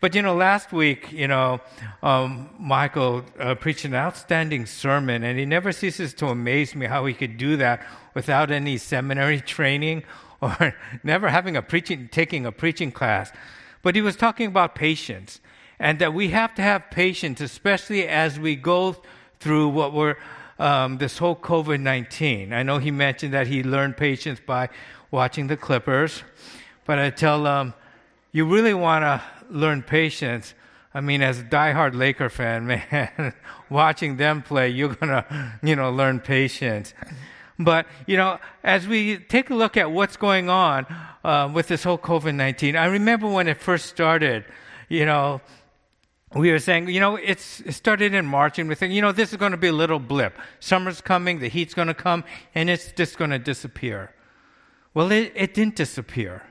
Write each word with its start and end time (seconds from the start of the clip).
But 0.00 0.14
you 0.14 0.22
know, 0.22 0.34
last 0.34 0.72
week, 0.72 1.12
you 1.12 1.28
know, 1.28 1.60
um, 2.02 2.48
Michael 2.58 3.22
uh, 3.38 3.54
preached 3.54 3.84
an 3.84 3.94
outstanding 3.94 4.64
sermon, 4.64 5.22
and 5.22 5.38
he 5.38 5.44
never 5.44 5.72
ceases 5.72 6.14
to 6.14 6.28
amaze 6.28 6.74
me 6.74 6.86
how 6.86 7.04
he 7.04 7.12
could 7.12 7.36
do 7.36 7.58
that 7.58 7.86
without 8.14 8.50
any 8.50 8.78
seminary 8.78 9.40
training 9.56 10.02
or 10.40 10.74
never 11.02 11.28
having 11.28 11.54
a 11.54 11.60
preaching, 11.60 12.08
taking 12.10 12.46
a 12.46 12.52
preaching 12.52 12.90
class. 12.90 13.30
But 13.82 13.94
he 13.94 14.00
was 14.00 14.16
talking 14.16 14.46
about 14.46 14.74
patience, 14.74 15.38
and 15.78 15.98
that 15.98 16.14
we 16.14 16.28
have 16.30 16.54
to 16.54 16.62
have 16.62 16.90
patience, 16.90 17.42
especially 17.42 18.08
as 18.08 18.40
we 18.40 18.56
go 18.56 18.96
through 19.38 19.68
what 19.68 19.92
we're 19.92 20.16
um, 20.58 20.96
this 20.96 21.18
whole 21.18 21.36
COVID 21.36 21.80
19. 21.80 22.54
I 22.54 22.62
know 22.62 22.78
he 22.78 22.90
mentioned 22.90 23.34
that 23.34 23.48
he 23.48 23.62
learned 23.62 23.98
patience 23.98 24.40
by 24.44 24.70
watching 25.10 25.46
the 25.46 25.58
Clippers, 25.58 26.22
but 26.86 26.98
I 26.98 27.10
tell 27.10 27.44
him, 27.44 27.74
you 28.32 28.46
really 28.46 28.74
want 28.74 29.02
to 29.02 29.22
learn 29.50 29.82
patience. 29.82 30.54
I 30.94 31.00
mean, 31.00 31.22
as 31.22 31.40
a 31.40 31.44
diehard 31.44 31.94
Laker 31.94 32.28
fan, 32.28 32.66
man, 32.90 33.34
watching 33.68 34.16
them 34.16 34.42
play, 34.42 34.68
you're 34.68 34.94
gonna, 34.94 35.58
you 35.62 35.76
know, 35.76 35.90
learn 35.90 36.20
patience. 36.20 36.94
But 37.58 37.86
you 38.06 38.16
know, 38.16 38.38
as 38.64 38.88
we 38.88 39.18
take 39.18 39.50
a 39.50 39.54
look 39.54 39.76
at 39.76 39.90
what's 39.90 40.16
going 40.16 40.48
on 40.48 40.86
uh, 41.22 41.50
with 41.52 41.68
this 41.68 41.84
whole 41.84 41.98
COVID 41.98 42.34
nineteen, 42.34 42.76
I 42.76 42.86
remember 42.86 43.28
when 43.28 43.48
it 43.48 43.60
first 43.60 43.86
started. 43.86 44.44
You 44.88 45.06
know, 45.06 45.40
we 46.34 46.50
were 46.50 46.58
saying, 46.58 46.88
you 46.88 47.00
know, 47.00 47.16
it 47.16 47.40
started 47.40 48.14
in 48.14 48.24
March, 48.24 48.58
and 48.58 48.68
we 48.68 48.74
think, 48.74 48.92
you 48.92 49.02
know, 49.02 49.12
this 49.12 49.30
is 49.32 49.36
going 49.36 49.52
to 49.52 49.58
be 49.58 49.68
a 49.68 49.72
little 49.72 49.98
blip. 49.98 50.38
Summer's 50.60 51.00
coming, 51.00 51.40
the 51.40 51.48
heat's 51.48 51.74
going 51.74 51.88
to 51.88 51.94
come, 51.94 52.24
and 52.54 52.70
it's 52.70 52.92
just 52.92 53.18
going 53.18 53.30
to 53.30 53.38
disappear. 53.38 54.14
Well, 54.94 55.10
it, 55.10 55.32
it 55.34 55.54
didn't 55.54 55.76
disappear. 55.76 56.42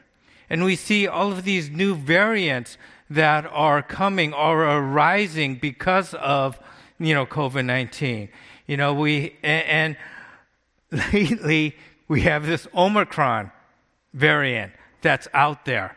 And 0.49 0.63
we 0.63 0.76
see 0.76 1.08
all 1.08 1.31
of 1.31 1.44
these 1.44 1.70
new 1.70 1.95
variants 1.95 2.77
that 3.09 3.45
are 3.52 3.81
coming 3.81 4.34
or 4.34 4.63
arising 4.63 5.55
because 5.55 6.13
of, 6.16 6.59
you 7.00 7.14
know, 7.14 7.25
COVID 7.25 7.66
19. 7.66 8.30
You 8.67 8.77
know, 8.77 8.94
we, 8.94 9.36
and, 9.44 9.97
and 10.92 11.03
lately 11.14 11.75
we 12.08 12.22
have 12.22 12.45
this 12.45 12.67
Omicron 12.75 13.52
variant 14.14 14.73
that's 15.02 15.27
out 15.33 15.66
there. 15.66 15.95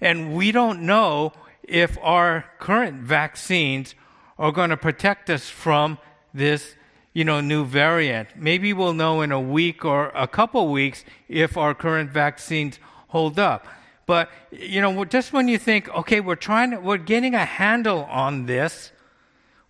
And 0.00 0.34
we 0.34 0.52
don't 0.52 0.82
know 0.82 1.32
if 1.62 1.98
our 2.02 2.44
current 2.58 3.02
vaccines 3.02 3.94
are 4.38 4.52
going 4.52 4.70
to 4.70 4.76
protect 4.76 5.30
us 5.30 5.48
from 5.48 5.98
this 6.32 6.74
you 7.12 7.24
know 7.24 7.40
new 7.40 7.64
variant 7.64 8.28
maybe 8.36 8.72
we'll 8.72 8.92
know 8.92 9.22
in 9.22 9.30
a 9.30 9.40
week 9.40 9.84
or 9.84 10.08
a 10.14 10.26
couple 10.26 10.68
weeks 10.68 11.04
if 11.28 11.56
our 11.56 11.72
current 11.72 12.10
vaccines 12.10 12.78
hold 13.08 13.38
up 13.38 13.66
but 14.06 14.30
you 14.50 14.80
know 14.80 15.04
just 15.04 15.32
when 15.32 15.48
you 15.48 15.58
think 15.58 15.88
okay 15.90 16.20
we're 16.20 16.34
trying 16.34 16.70
to, 16.70 16.78
we're 16.78 16.96
getting 16.96 17.34
a 17.34 17.44
handle 17.44 18.04
on 18.04 18.46
this 18.46 18.92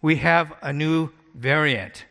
we 0.03 0.17
have 0.17 0.53
a 0.63 0.73
new 0.73 1.11
variant 1.35 2.05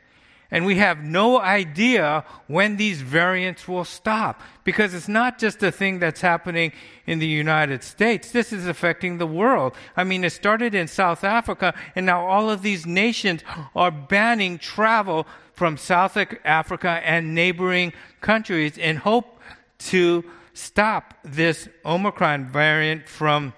and 0.53 0.67
we 0.67 0.75
have 0.75 1.03
no 1.03 1.39
idea 1.39 2.23
when 2.45 2.77
these 2.77 3.01
variants 3.01 3.67
will 3.67 3.83
stop 3.83 4.39
because 4.63 4.93
it's 4.93 5.07
not 5.07 5.39
just 5.39 5.63
a 5.63 5.71
thing 5.71 5.97
that's 5.97 6.21
happening 6.21 6.71
in 7.07 7.17
the 7.17 7.25
United 7.25 7.83
States. 7.83 8.31
This 8.31 8.53
is 8.53 8.67
affecting 8.67 9.17
the 9.17 9.25
world. 9.25 9.73
I 9.97 10.03
mean, 10.03 10.23
it 10.23 10.29
started 10.29 10.75
in 10.75 10.87
South 10.87 11.23
Africa, 11.23 11.73
and 11.95 12.05
now 12.05 12.27
all 12.27 12.51
of 12.51 12.61
these 12.61 12.85
nations 12.85 13.41
are 13.75 13.89
banning 13.89 14.59
travel 14.59 15.25
from 15.53 15.75
South 15.75 16.15
Africa 16.45 17.01
and 17.03 17.33
neighboring 17.33 17.91
countries 18.21 18.77
in 18.77 18.97
hope 18.97 19.39
to 19.79 20.23
stop 20.53 21.15
this 21.23 21.67
Omicron 21.85 22.45
variant 22.45 23.07
from 23.07 23.53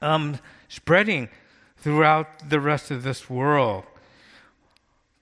um, 0.00 0.38
spreading 0.68 1.28
throughout 1.76 2.48
the 2.48 2.60
rest 2.60 2.90
of 2.90 3.02
this 3.02 3.28
world. 3.28 3.84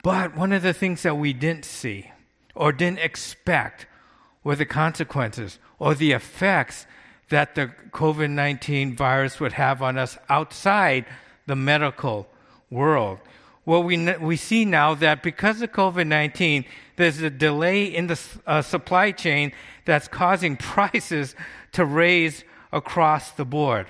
But 0.03 0.37
one 0.37 0.53
of 0.53 0.63
the 0.63 0.73
things 0.73 1.03
that 1.03 1.17
we 1.17 1.33
didn't 1.33 1.65
see 1.65 2.11
or 2.55 2.73
didn't 2.73 3.01
expect 3.01 3.87
were 4.43 4.57
the 4.57 4.67
consequences 4.67 5.59
or 5.79 5.95
the 5.95 6.13
effects 6.13 6.87
that 7.29 7.55
the 7.55 7.71
COVID 7.93 8.31
19 8.31 8.97
virus 8.97 9.41
would 9.41 9.53
have 9.53 9.83
on 9.83 9.99
us 9.99 10.19
outside 10.29 11.07
the 11.47 11.57
medical 11.57 12.27
world. 12.71 13.19
Well, 13.67 13.83
we, 13.83 14.13
we 14.17 14.37
see 14.37 14.65
now 14.65 14.95
that 14.95 15.23
because 15.23 15.61
of 15.63 15.73
COVID 15.73 16.07
19, 16.07 16.65
there's 16.97 17.21
a 17.21 17.31
delay 17.31 17.85
in 17.85 18.07
the 18.07 18.21
uh, 18.47 18.63
supply 18.63 19.13
chain 19.13 19.53
that's 19.85 20.09
causing 20.09 20.57
prices 20.57 21.35
to 21.73 21.85
raise 21.85 22.45
across 22.73 23.33
the 23.33 23.45
board. 23.45 23.87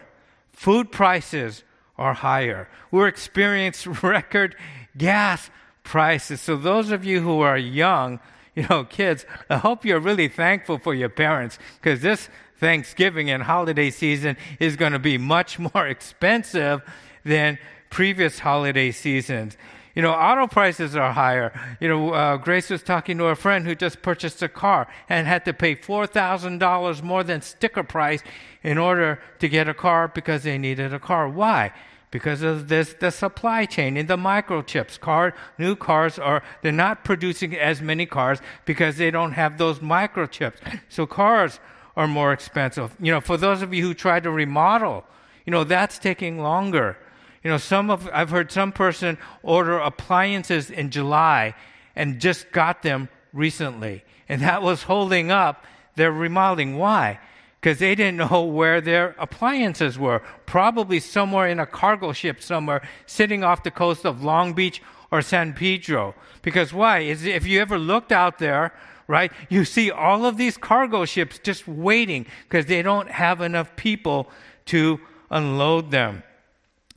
Food 0.52 0.90
prices 0.90 1.62
are 1.96 2.14
higher. 2.14 2.68
We're 2.90 3.08
experiencing 3.08 3.92
record 4.02 4.56
gas 4.96 5.50
prices. 5.84 6.40
So 6.40 6.56
those 6.56 6.90
of 6.90 7.04
you 7.04 7.20
who 7.20 7.40
are 7.40 7.58
young, 7.58 8.20
you 8.54 8.66
know, 8.68 8.84
kids, 8.84 9.24
I 9.48 9.58
hope 9.58 9.84
you're 9.84 10.00
really 10.00 10.28
thankful 10.28 10.78
for 10.78 10.94
your 10.94 11.08
parents 11.08 11.58
because 11.80 12.00
this 12.00 12.28
Thanksgiving 12.58 13.30
and 13.30 13.42
holiday 13.42 13.90
season 13.90 14.36
is 14.58 14.76
going 14.76 14.92
to 14.92 14.98
be 14.98 15.16
much 15.16 15.58
more 15.58 15.86
expensive 15.86 16.82
than 17.24 17.58
previous 17.90 18.38
holiday 18.38 18.90
seasons. 18.90 19.56
You 19.94 20.02
know, 20.02 20.12
auto 20.12 20.46
prices 20.46 20.94
are 20.94 21.12
higher. 21.12 21.52
You 21.80 21.88
know, 21.88 22.10
uh, 22.14 22.36
Grace 22.36 22.70
was 22.70 22.82
talking 22.82 23.18
to 23.18 23.26
a 23.26 23.34
friend 23.34 23.66
who 23.66 23.74
just 23.74 24.02
purchased 24.02 24.40
a 24.42 24.48
car 24.48 24.86
and 25.08 25.26
had 25.26 25.44
to 25.44 25.52
pay 25.52 25.74
$4,000 25.74 27.02
more 27.02 27.24
than 27.24 27.42
sticker 27.42 27.82
price 27.82 28.22
in 28.62 28.78
order 28.78 29.20
to 29.40 29.48
get 29.48 29.68
a 29.68 29.74
car 29.74 30.08
because 30.08 30.44
they 30.44 30.58
needed 30.58 30.94
a 30.94 31.00
car. 31.00 31.28
Why? 31.28 31.72
because 32.10 32.42
of 32.42 32.68
this 32.68 32.94
the 32.94 33.10
supply 33.10 33.64
chain 33.64 33.96
in 33.96 34.06
the 34.06 34.16
microchips 34.16 34.98
car 34.98 35.34
new 35.58 35.76
cars 35.76 36.18
are 36.18 36.42
they're 36.62 36.72
not 36.72 37.04
producing 37.04 37.56
as 37.56 37.80
many 37.80 38.04
cars 38.06 38.40
because 38.64 38.96
they 38.96 39.10
don't 39.10 39.32
have 39.32 39.58
those 39.58 39.78
microchips 39.78 40.56
so 40.88 41.06
cars 41.06 41.60
are 41.96 42.08
more 42.08 42.32
expensive 42.32 42.94
you 43.00 43.12
know 43.12 43.20
for 43.20 43.36
those 43.36 43.62
of 43.62 43.72
you 43.72 43.82
who 43.82 43.94
try 43.94 44.18
to 44.18 44.30
remodel 44.30 45.04
you 45.46 45.50
know 45.50 45.64
that's 45.64 45.98
taking 45.98 46.40
longer 46.40 46.96
you 47.42 47.50
know 47.50 47.58
some 47.58 47.90
of 47.90 48.08
i've 48.12 48.30
heard 48.30 48.50
some 48.50 48.72
person 48.72 49.18
order 49.42 49.78
appliances 49.78 50.70
in 50.70 50.90
july 50.90 51.54
and 51.96 52.20
just 52.20 52.50
got 52.52 52.82
them 52.82 53.08
recently 53.32 54.04
and 54.28 54.42
that 54.42 54.62
was 54.62 54.84
holding 54.84 55.30
up 55.30 55.64
their 55.96 56.12
remodeling 56.12 56.78
why 56.78 57.18
because 57.60 57.78
they 57.78 57.94
didn't 57.94 58.16
know 58.16 58.42
where 58.44 58.80
their 58.80 59.14
appliances 59.18 59.98
were. 59.98 60.22
Probably 60.46 61.00
somewhere 61.00 61.48
in 61.48 61.60
a 61.60 61.66
cargo 61.66 62.12
ship 62.12 62.42
somewhere 62.42 62.82
sitting 63.06 63.44
off 63.44 63.62
the 63.62 63.70
coast 63.70 64.04
of 64.04 64.22
Long 64.22 64.52
Beach 64.52 64.82
or 65.10 65.22
San 65.22 65.52
Pedro. 65.52 66.14
Because 66.42 66.72
why? 66.72 67.00
Is 67.00 67.24
if 67.24 67.46
you 67.46 67.60
ever 67.60 67.78
looked 67.78 68.12
out 68.12 68.38
there, 68.38 68.72
right, 69.06 69.32
you 69.48 69.64
see 69.64 69.90
all 69.90 70.24
of 70.24 70.36
these 70.36 70.56
cargo 70.56 71.04
ships 71.04 71.38
just 71.38 71.68
waiting 71.68 72.26
because 72.48 72.66
they 72.66 72.82
don't 72.82 73.10
have 73.10 73.40
enough 73.40 73.74
people 73.76 74.30
to 74.66 75.00
unload 75.30 75.90
them. 75.90 76.22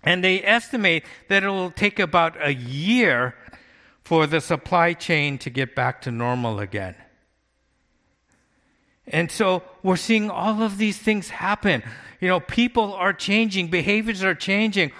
And 0.03 0.23
they 0.23 0.43
estimate 0.43 1.05
that 1.29 1.43
it 1.43 1.49
will 1.49 1.71
take 1.71 1.99
about 1.99 2.35
a 2.45 2.53
year 2.53 3.35
for 4.03 4.27
the 4.27 4.41
supply 4.41 4.93
chain 4.93 5.37
to 5.39 5.49
get 5.49 5.75
back 5.75 6.01
to 6.01 6.11
normal 6.11 6.59
again. 6.59 6.95
And 9.07 9.31
so 9.31 9.63
we're 9.81 9.95
seeing 9.95 10.29
all 10.29 10.61
of 10.61 10.77
these 10.77 10.97
things 10.97 11.29
happen. 11.29 11.83
You 12.19 12.27
know, 12.27 12.39
people 12.39 12.93
are 12.93 13.13
changing, 13.13 13.67
behaviors 13.69 14.23
are 14.23 14.35
changing. 14.35 14.91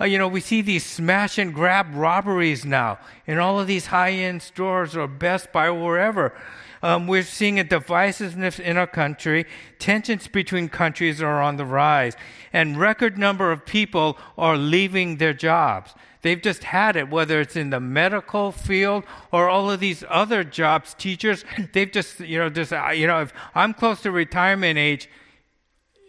Uh, 0.00 0.04
you 0.04 0.18
know, 0.18 0.28
we 0.28 0.40
see 0.40 0.62
these 0.62 0.84
smash 0.84 1.36
and 1.36 1.54
grab 1.54 1.94
robberies 1.94 2.64
now 2.64 2.98
in 3.26 3.38
all 3.38 3.60
of 3.60 3.66
these 3.66 3.86
high 3.86 4.12
end 4.12 4.42
stores 4.42 4.96
or 4.96 5.06
Best 5.06 5.52
Buy 5.52 5.66
or 5.66 5.74
wherever. 5.74 6.34
Um, 6.82 7.06
we're 7.06 7.22
seeing 7.22 7.60
a 7.60 7.64
divisiveness 7.64 8.58
in 8.58 8.76
our 8.76 8.86
country. 8.86 9.44
Tensions 9.78 10.28
between 10.28 10.68
countries 10.68 11.20
are 11.20 11.42
on 11.42 11.56
the 11.56 11.64
rise. 11.64 12.16
And 12.52 12.78
record 12.78 13.18
number 13.18 13.52
of 13.52 13.66
people 13.66 14.16
are 14.38 14.56
leaving 14.56 15.18
their 15.18 15.34
jobs. 15.34 15.94
They've 16.22 16.40
just 16.40 16.64
had 16.64 16.96
it, 16.96 17.10
whether 17.10 17.40
it's 17.40 17.56
in 17.56 17.70
the 17.70 17.80
medical 17.80 18.52
field 18.52 19.04
or 19.32 19.48
all 19.48 19.70
of 19.70 19.80
these 19.80 20.04
other 20.08 20.44
jobs, 20.44 20.94
teachers. 20.94 21.44
They've 21.72 21.90
just, 21.90 22.20
you 22.20 22.38
know, 22.38 22.48
just, 22.50 22.72
you 22.72 23.06
know, 23.06 23.22
if 23.22 23.32
I'm 23.54 23.74
close 23.74 24.02
to 24.02 24.10
retirement 24.10 24.78
age, 24.78 25.08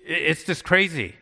it's 0.06 0.44
just 0.44 0.64
crazy. 0.64 1.16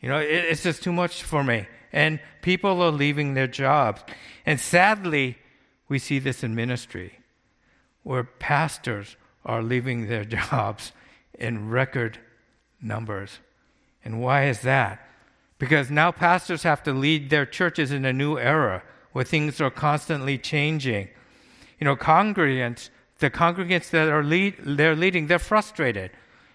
You 0.00 0.08
know, 0.08 0.18
it's 0.18 0.62
just 0.62 0.82
too 0.82 0.92
much 0.92 1.22
for 1.22 1.42
me. 1.42 1.66
And 1.92 2.20
people 2.42 2.82
are 2.82 2.90
leaving 2.90 3.34
their 3.34 3.46
jobs. 3.46 4.02
And 4.44 4.60
sadly, 4.60 5.38
we 5.88 5.98
see 5.98 6.18
this 6.18 6.42
in 6.42 6.54
ministry 6.54 7.18
where 8.04 8.22
pastors 8.24 9.16
are 9.44 9.62
leaving 9.62 10.06
their 10.06 10.24
jobs 10.36 10.92
in 11.38 11.68
record 11.68 12.18
numbers. 12.80 13.40
And 14.04 14.20
why 14.20 14.46
is 14.46 14.60
that? 14.60 15.00
Because 15.58 15.90
now 15.90 16.12
pastors 16.12 16.62
have 16.62 16.82
to 16.84 16.92
lead 16.92 17.30
their 17.30 17.46
churches 17.46 17.90
in 17.90 18.04
a 18.04 18.12
new 18.12 18.38
era 18.38 18.82
where 19.12 19.24
things 19.24 19.60
are 19.60 19.70
constantly 19.70 20.36
changing. 20.36 21.08
You 21.80 21.86
know, 21.86 21.96
congregants, 21.96 22.90
the 23.18 23.30
congregants 23.30 23.90
that 23.90 24.08
are 24.08 24.22
lead, 24.22 24.56
they're 24.58 24.96
leading, 24.96 25.26
they're 25.26 25.38
frustrated. 25.38 26.10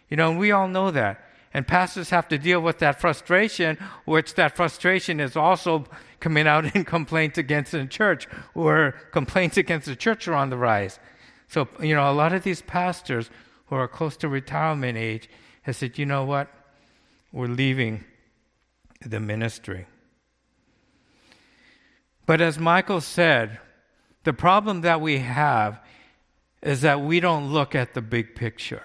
You 0.09 0.17
know, 0.17 0.29
and 0.29 0.39
we 0.39 0.51
all 0.51 0.67
know 0.67 0.91
that. 0.91 1.25
And 1.53 1.67
pastors 1.67 2.11
have 2.11 2.27
to 2.27 2.37
deal 2.37 2.61
with 2.61 2.79
that 2.79 3.01
frustration, 3.01 3.77
which 4.05 4.35
that 4.35 4.55
frustration 4.55 5.19
is 5.19 5.35
also 5.35 5.85
coming 6.19 6.47
out 6.47 6.65
in 6.75 6.85
complaints 6.85 7.37
against 7.37 7.71
the 7.71 7.85
church, 7.87 8.27
or 8.53 8.93
complaints 9.11 9.57
against 9.57 9.87
the 9.87 9.95
church 9.95 10.27
are 10.27 10.35
on 10.35 10.49
the 10.49 10.57
rise. 10.57 10.99
So, 11.49 11.67
you 11.81 11.95
know, 11.95 12.09
a 12.09 12.13
lot 12.13 12.31
of 12.31 12.43
these 12.43 12.61
pastors 12.61 13.29
who 13.67 13.75
are 13.75 13.87
close 13.87 14.15
to 14.17 14.29
retirement 14.29 14.97
age 14.97 15.29
have 15.63 15.75
said, 15.75 15.97
you 15.97 16.05
know 16.05 16.23
what? 16.23 16.47
We're 17.31 17.47
leaving 17.47 18.05
the 19.05 19.19
ministry. 19.19 19.87
But 22.25 22.41
as 22.41 22.59
Michael 22.59 23.01
said, 23.01 23.59
the 24.23 24.33
problem 24.33 24.81
that 24.81 25.01
we 25.01 25.19
have 25.19 25.79
is 26.61 26.81
that 26.81 27.01
we 27.01 27.19
don't 27.19 27.51
look 27.51 27.73
at 27.73 27.93
the 27.93 28.01
big 28.01 28.35
picture. 28.35 28.83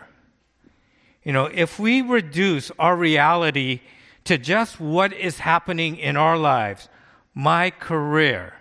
You 1.22 1.32
know, 1.32 1.46
if 1.46 1.78
we 1.78 2.00
reduce 2.00 2.70
our 2.78 2.96
reality 2.96 3.80
to 4.24 4.38
just 4.38 4.80
what 4.80 5.12
is 5.12 5.38
happening 5.40 5.96
in 5.96 6.16
our 6.16 6.38
lives, 6.38 6.88
my 7.34 7.70
career, 7.70 8.54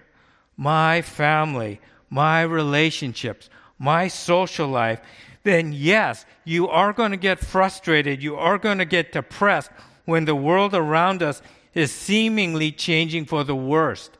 my 0.57 1.01
family, 1.01 1.79
my 2.09 2.41
relationships, 2.41 3.49
my 3.83 4.07
social 4.07 4.67
life, 4.67 5.01
then 5.43 5.73
yes, 5.73 6.25
you 6.45 6.69
are 6.69 6.93
going 6.93 7.11
to 7.11 7.17
get 7.17 7.39
frustrated. 7.39 8.23
You 8.23 8.37
are 8.37 8.57
going 8.57 8.77
to 8.77 8.85
get 8.85 9.11
depressed 9.11 9.69
when 10.05 10.23
the 10.23 10.35
world 10.35 10.73
around 10.73 11.21
us 11.21 11.41
is 11.73 11.91
seemingly 11.91 12.71
changing 12.71 13.25
for 13.25 13.43
the 13.43 13.55
worst. 13.55 14.17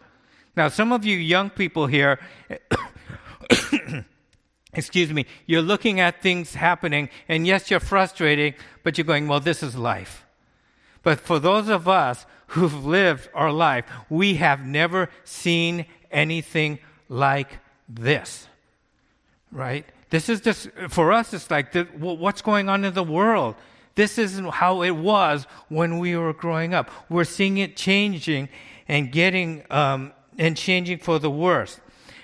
Now, 0.58 0.68
some 0.68 0.92
of 0.92 1.06
you 1.06 1.18
young 1.18 1.50
people 1.50 1.88
here, 1.88 2.20
excuse 4.74 5.14
me, 5.14 5.26
you're 5.46 5.62
looking 5.62 6.00
at 6.02 6.22
things 6.22 6.56
happening, 6.56 7.10
and 7.30 7.48
yes, 7.48 7.72
you're 7.72 7.80
frustrated, 7.80 8.56
but 8.84 8.98
you're 8.98 9.06
going, 9.06 9.28
well, 9.30 9.40
this 9.40 9.64
is 9.64 9.76
life. 9.78 10.26
But 11.04 11.20
for 11.20 11.40
those 11.40 11.70
of 11.70 11.88
us 11.88 12.26
who've 12.48 12.86
lived 12.86 13.30
our 13.34 13.52
life, 13.52 13.86
we 14.10 14.36
have 14.36 14.66
never 14.66 15.10
seen 15.24 15.86
anything 16.12 16.80
like 17.08 17.60
this. 17.88 18.48
Right? 19.54 19.86
This 20.10 20.30
is 20.30 20.42
just, 20.42 20.70
for 20.90 21.12
us, 21.12 21.34
it's 21.34 21.50
like, 21.50 21.72
the, 21.72 21.84
what's 21.98 22.42
going 22.42 22.70
on 22.70 22.84
in 22.84 22.94
the 22.94 23.04
world? 23.04 23.56
This 23.96 24.18
isn't 24.18 24.50
how 24.50 24.82
it 24.82 24.92
was 24.92 25.46
when 25.70 26.00
we 26.00 26.16
were 26.18 26.34
growing 26.34 26.74
up. 26.74 26.90
We're 27.10 27.24
seeing 27.24 27.58
it 27.60 27.78
changing 27.78 28.50
and 28.88 29.12
getting, 29.12 29.64
um, 29.70 30.12
and 30.38 30.58
changing 30.58 30.98
for 30.98 31.20
the 31.20 31.30
worse. 31.30 31.80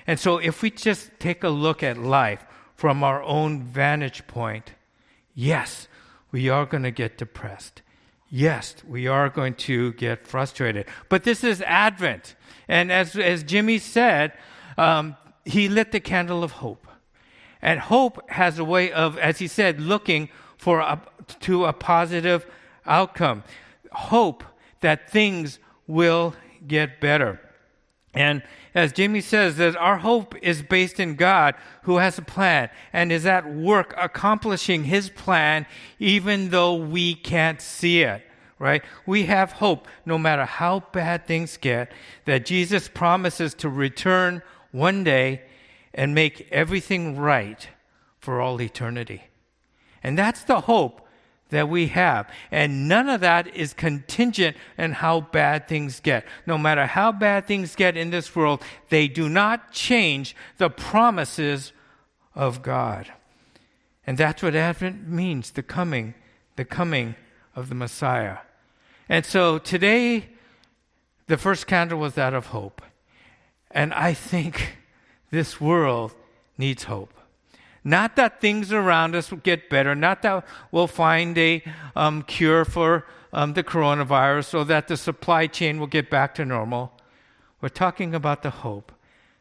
And 0.07 0.19
so, 0.19 0.37
if 0.39 0.63
we 0.63 0.71
just 0.71 1.11
take 1.19 1.43
a 1.43 1.49
look 1.49 1.83
at 1.83 1.97
life 1.97 2.43
from 2.75 3.03
our 3.03 3.21
own 3.21 3.61
vantage 3.63 4.25
point, 4.25 4.73
yes, 5.35 5.87
we 6.31 6.49
are 6.49 6.65
going 6.65 6.83
to 6.83 6.91
get 6.91 7.17
depressed. 7.17 7.83
Yes, 8.29 8.75
we 8.87 9.07
are 9.07 9.29
going 9.29 9.53
to 9.55 9.93
get 9.93 10.27
frustrated. 10.27 10.85
But 11.09 11.23
this 11.23 11.43
is 11.43 11.61
Advent. 11.61 12.35
And 12.67 12.91
as, 12.91 13.15
as 13.15 13.43
Jimmy 13.43 13.79
said, 13.79 14.33
um, 14.77 15.15
he 15.45 15.69
lit 15.69 15.91
the 15.91 15.99
candle 15.99 16.43
of 16.43 16.53
hope. 16.53 16.87
And 17.61 17.79
hope 17.79 18.29
has 18.29 18.57
a 18.57 18.63
way 18.63 18.91
of, 18.91 19.17
as 19.17 19.39
he 19.39 19.47
said, 19.47 19.79
looking 19.79 20.29
for 20.57 20.79
a, 20.79 21.01
to 21.41 21.65
a 21.65 21.73
positive 21.73 22.45
outcome. 22.85 23.44
Hope 23.91 24.44
that 24.81 25.09
things 25.09 25.59
will 25.88 26.35
get 26.67 27.01
better. 27.01 27.39
And 28.13 28.44
as 28.73 28.91
Jamie 28.91 29.21
says, 29.21 29.57
that 29.57 29.75
our 29.75 29.97
hope 29.97 30.35
is 30.41 30.61
based 30.61 31.00
in 31.00 31.15
God 31.15 31.56
who 31.83 31.97
has 31.97 32.17
a 32.17 32.23
plan 32.23 32.69
and 32.91 33.11
is 33.11 33.25
at 33.25 33.51
work 33.51 33.94
accomplishing 33.97 34.85
his 34.85 35.09
plan 35.09 35.65
even 36.00 36.50
though 36.50 36.75
we 36.75 37.15
can't 37.15 37.62
see 37.62 38.01
it, 38.01 38.23
right? 38.57 38.83
We 39.05 39.25
have 39.25 39.53
hope 39.53 39.88
no 40.05 40.17
matter 40.17 40.45
how 40.45 40.81
bad 40.91 41.27
things 41.27 41.57
get 41.57 41.91
that 42.25 42.45
Jesus 42.45 42.88
promises 42.88 43.53
to 43.55 43.69
return 43.69 44.41
one 44.71 45.03
day 45.03 45.44
and 45.94 46.13
make 46.13 46.47
everything 46.51 47.18
right 47.18 47.68
for 48.19 48.41
all 48.41 48.62
eternity. 48.62 49.24
And 50.03 50.18
that's 50.18 50.44
the 50.44 50.62
hope 50.62 51.01
that 51.50 51.68
we 51.68 51.88
have. 51.88 52.30
And 52.51 52.88
none 52.88 53.09
of 53.09 53.21
that 53.21 53.47
is 53.56 53.74
contingent 53.74 54.56
on 54.77 54.94
how 54.94 55.21
bad 55.21 55.68
things 55.68 56.00
get. 56.00 56.25
No 56.45 56.57
matter 56.57 56.86
how 56.86 57.12
bad 57.12 57.47
things 57.47 57.75
get 57.75 57.97
in 57.97 58.12
this 58.12 58.36
world, 58.36 58.62
they 58.89 59.07
do 59.07 59.27
not 59.27 59.71
change 59.71 60.36
the 60.57 60.69
promises 60.69 61.74
of 62.36 62.62
God. 62.62 63.12
And 64.06 64.18
that's 64.18 64.41
what 64.41 64.56
Advent 64.56 65.07
means 65.07 65.51
the 65.51 65.63
coming, 65.63 66.13
the 66.56 66.65
coming 66.65 67.15
of 67.56 67.69
the 67.69 67.75
Messiah. 67.75 68.38
And 69.07 69.25
so 69.25 69.57
today, 69.57 70.30
the 71.27 71.38
first 71.38 71.68
candle 71.68 72.00
was 72.00 72.13
that 72.13 72.33
of 72.33 72.47
hope. 72.47 72.81
And 73.71 73.94
I 73.94 74.13
think 74.13 74.77
this 75.31 75.59
world 75.61 76.13
needs 76.57 76.85
hope. 76.85 77.13
Not 77.83 78.15
that 78.17 78.41
things 78.41 78.73
around 78.73 79.15
us 79.15 79.31
will 79.31 79.39
get 79.39 79.69
better, 79.69 79.95
not 79.95 80.21
that 80.23 80.45
we'll 80.71 80.87
find 80.87 81.37
a 81.37 81.63
um, 81.95 82.23
cure 82.23 82.65
for 82.65 83.05
um, 83.31 83.53
the 83.53 83.63
coronavirus 83.63 84.53
or 84.59 84.65
that 84.65 84.87
the 84.87 84.97
supply 84.97 85.47
chain 85.47 85.79
will 85.79 85.87
get 85.87 86.09
back 86.09 86.35
to 86.35 86.45
normal. 86.45 86.91
We're 87.61 87.69
talking 87.69 88.13
about 88.13 88.43
the 88.43 88.49
hope 88.49 88.91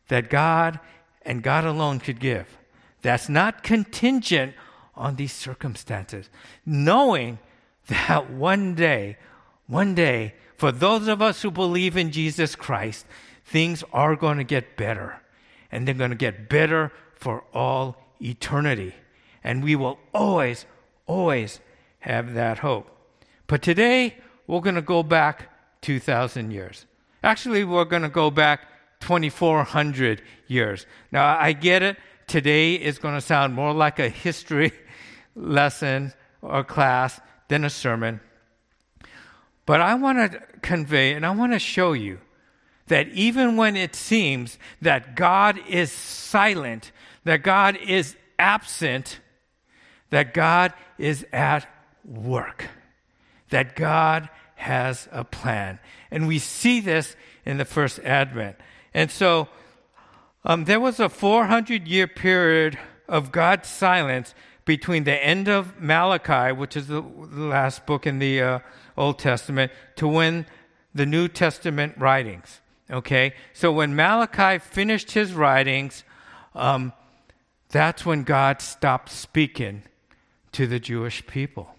that 0.08 0.31
God 0.31 0.79
and 1.23 1.43
God 1.43 1.64
alone 1.64 1.99
could 2.00 2.20
give. 2.20 2.58
That's 3.02 3.29
not 3.29 3.62
contingent 3.62 4.55
on 4.94 5.17
these 5.17 5.32
circumstances. 5.32 6.29
Knowing 6.67 7.38
that 7.87 8.31
one 8.31 8.75
day, 8.75 9.17
one 9.67 9.94
day, 9.94 10.35
for 10.56 10.73
those 10.73 11.06
of 11.06 11.23
us 11.23 11.43
who 11.43 11.50
believe 11.50 11.96
in 11.96 12.11
Jesus 12.11 12.56
Christ, 12.56 13.06
things 13.44 13.85
are 13.93 14.17
going 14.17 14.38
to 14.38 14.44
get 14.44 14.76
better. 14.76 15.20
And 15.70 15.87
they're 15.87 15.94
going 15.94 16.11
to 16.11 16.17
get 16.17 16.49
better 16.49 16.93
for 17.15 17.44
all 17.53 17.97
eternity. 18.20 18.94
And 19.44 19.62
we 19.62 19.76
will 19.76 19.99
always, 20.15 20.67
always 21.06 21.61
have 22.00 22.35
that 22.35 22.59
hope. 22.59 22.91
But 23.47 23.62
today, 23.62 24.17
we're 24.47 24.61
going 24.61 24.75
to 24.75 24.82
go 24.82 25.03
back 25.03 25.50
2,000 25.82 26.50
years. 26.50 26.87
Actually, 27.23 27.65
we're 27.65 27.85
going 27.85 28.03
to 28.03 28.09
go 28.09 28.31
back 28.31 28.69
2,400 29.00 30.23
years. 30.47 30.87
Now, 31.12 31.38
I 31.38 31.53
get 31.53 31.82
it. 31.82 31.97
Today 32.26 32.75
is 32.75 32.99
going 32.99 33.14
to 33.14 33.21
sound 33.21 33.55
more 33.55 33.73
like 33.73 33.99
a 33.99 34.09
history 34.09 34.73
lesson 35.35 36.12
or 36.43 36.64
class 36.64 37.21
than 37.49 37.64
a 37.64 37.71
sermon. 37.71 38.21
But 39.67 39.81
I 39.81 39.94
want 39.94 40.32
to 40.32 40.41
convey 40.62 41.12
and 41.12 41.26
I 41.26 41.31
want 41.31 41.53
to 41.53 41.59
show 41.59 41.93
you 41.93 42.19
that 42.88 43.09
even 43.09 43.57
when 43.57 43.76
it 43.76 43.95
seems 43.95 44.59
that 44.83 45.14
God 45.14 45.59
is 45.68 45.92
silent 45.92 46.92
that 47.28 47.42
God 47.42 47.76
is 47.76 48.16
absent, 48.38 49.21
that 50.09 50.33
God 50.33 50.73
is 50.97 51.26
at 51.30 51.68
work, 52.04 52.64
that 53.50 53.76
God 53.76 54.30
has 54.54 55.09
a 55.12 55.25
plan. 55.25 55.78
And 56.11 56.26
we 56.26 56.38
see 56.38 56.80
this 56.80 57.16
in 57.45 57.59
the 57.59 57.66
first 57.66 57.99
advent. 57.99 58.57
And 58.95 59.11
so 59.11 59.49
um, 60.42 60.64
there 60.64 60.80
was 60.80 60.99
a 60.99 61.11
400 61.11 61.87
year 61.87 62.07
period 62.07 62.78
of 63.07 63.30
God's 63.30 63.68
silence 63.68 64.35
between 64.64 65.04
the 65.04 65.23
end 65.23 65.49
of 65.49 65.78
Malachi, 65.78 66.52
which 66.52 66.78
is 66.78 66.87
the, 66.87 67.02
last 67.02 67.85
book 67.85 68.07
in 68.07 68.21
the 68.21 68.40
uh, 68.40 68.59
Old 68.97 69.18
Testament, 69.18 69.71
to 69.97 70.09
when 70.09 70.47
the 70.95 71.04
New 71.04 71.28
Testament 71.28 71.95
writings. 71.99 72.62
Okay? 72.90 73.35
So 73.52 73.73
when 73.73 73.95
Malachi 73.95 74.59
finished 74.59 75.12
his 75.12 75.33
writings, 75.33 76.04
um, 76.54 76.92
that's 77.71 78.07
when 78.07 78.25
God 78.25 78.62
stopped 78.62 79.11
speaking 79.11 79.83
to 80.52 80.66
the 80.66 80.80
Jewish 80.80 81.26
people. 81.26 81.75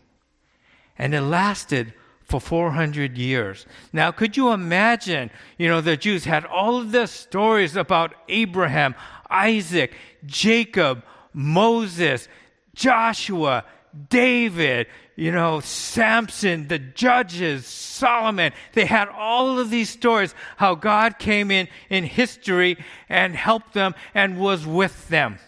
And 0.97 1.15
it 1.15 1.21
lasted 1.21 1.93
for 2.23 2.39
400 2.39 3.17
years. 3.17 3.65
Now, 3.91 4.11
could 4.11 4.37
you 4.37 4.51
imagine? 4.51 5.31
You 5.57 5.67
know, 5.67 5.81
the 5.81 5.97
Jews 5.97 6.25
had 6.25 6.45
all 6.45 6.77
of 6.77 6.91
the 6.91 7.07
stories 7.07 7.75
about 7.75 8.13
Abraham, 8.27 8.93
Isaac, 9.29 9.93
Jacob, 10.25 11.03
Moses, 11.33 12.27
Joshua, 12.75 13.65
David, 14.09 14.87
you 15.15 15.31
know, 15.31 15.59
Samson, 15.59 16.67
the 16.67 16.79
judges, 16.79 17.65
Solomon. 17.65 18.53
They 18.73 18.85
had 18.85 19.09
all 19.09 19.59
of 19.59 19.69
these 19.69 19.89
stories 19.89 20.33
how 20.57 20.75
God 20.75 21.19
came 21.19 21.51
in 21.51 21.67
in 21.89 22.03
history 22.03 22.77
and 23.07 23.35
helped 23.35 23.73
them 23.73 23.95
and 24.13 24.39
was 24.39 24.65
with 24.65 25.07
them 25.09 25.39